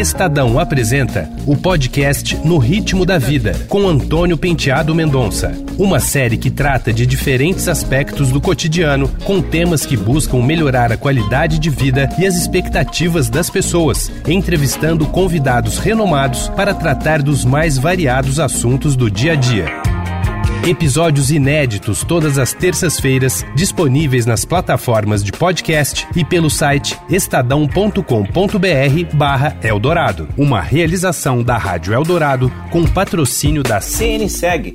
Estadão 0.00 0.58
apresenta 0.58 1.30
o 1.46 1.54
podcast 1.54 2.34
No 2.42 2.56
Ritmo 2.56 3.04
da 3.04 3.18
Vida, 3.18 3.54
com 3.68 3.86
Antônio 3.86 4.34
Penteado 4.38 4.94
Mendonça. 4.94 5.52
Uma 5.78 6.00
série 6.00 6.38
que 6.38 6.50
trata 6.50 6.90
de 6.90 7.04
diferentes 7.04 7.68
aspectos 7.68 8.30
do 8.30 8.40
cotidiano, 8.40 9.10
com 9.24 9.42
temas 9.42 9.84
que 9.84 9.98
buscam 9.98 10.42
melhorar 10.42 10.90
a 10.90 10.96
qualidade 10.96 11.58
de 11.58 11.68
vida 11.68 12.08
e 12.18 12.26
as 12.26 12.34
expectativas 12.34 13.28
das 13.28 13.50
pessoas, 13.50 14.10
entrevistando 14.26 15.04
convidados 15.06 15.76
renomados 15.76 16.48
para 16.48 16.72
tratar 16.72 17.20
dos 17.20 17.44
mais 17.44 17.76
variados 17.76 18.40
assuntos 18.40 18.96
do 18.96 19.10
dia 19.10 19.32
a 19.32 19.36
dia. 19.36 19.89
Episódios 20.66 21.30
inéditos 21.30 22.04
todas 22.04 22.36
as 22.36 22.52
terças-feiras, 22.52 23.46
disponíveis 23.54 24.26
nas 24.26 24.44
plataformas 24.44 25.24
de 25.24 25.32
podcast 25.32 26.06
e 26.14 26.22
pelo 26.22 26.50
site 26.50 26.98
estadão.com.br 27.08 28.02
barra 29.14 29.56
Eldorado. 29.62 30.28
Uma 30.36 30.60
realização 30.60 31.42
da 31.42 31.56
Rádio 31.56 31.94
Eldorado 31.94 32.52
com 32.70 32.84
patrocínio 32.84 33.62
da 33.62 33.80
CNSEG, 33.80 34.74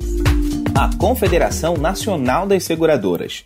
a 0.74 0.90
Confederação 0.96 1.76
Nacional 1.76 2.48
das 2.48 2.64
Seguradoras. 2.64 3.44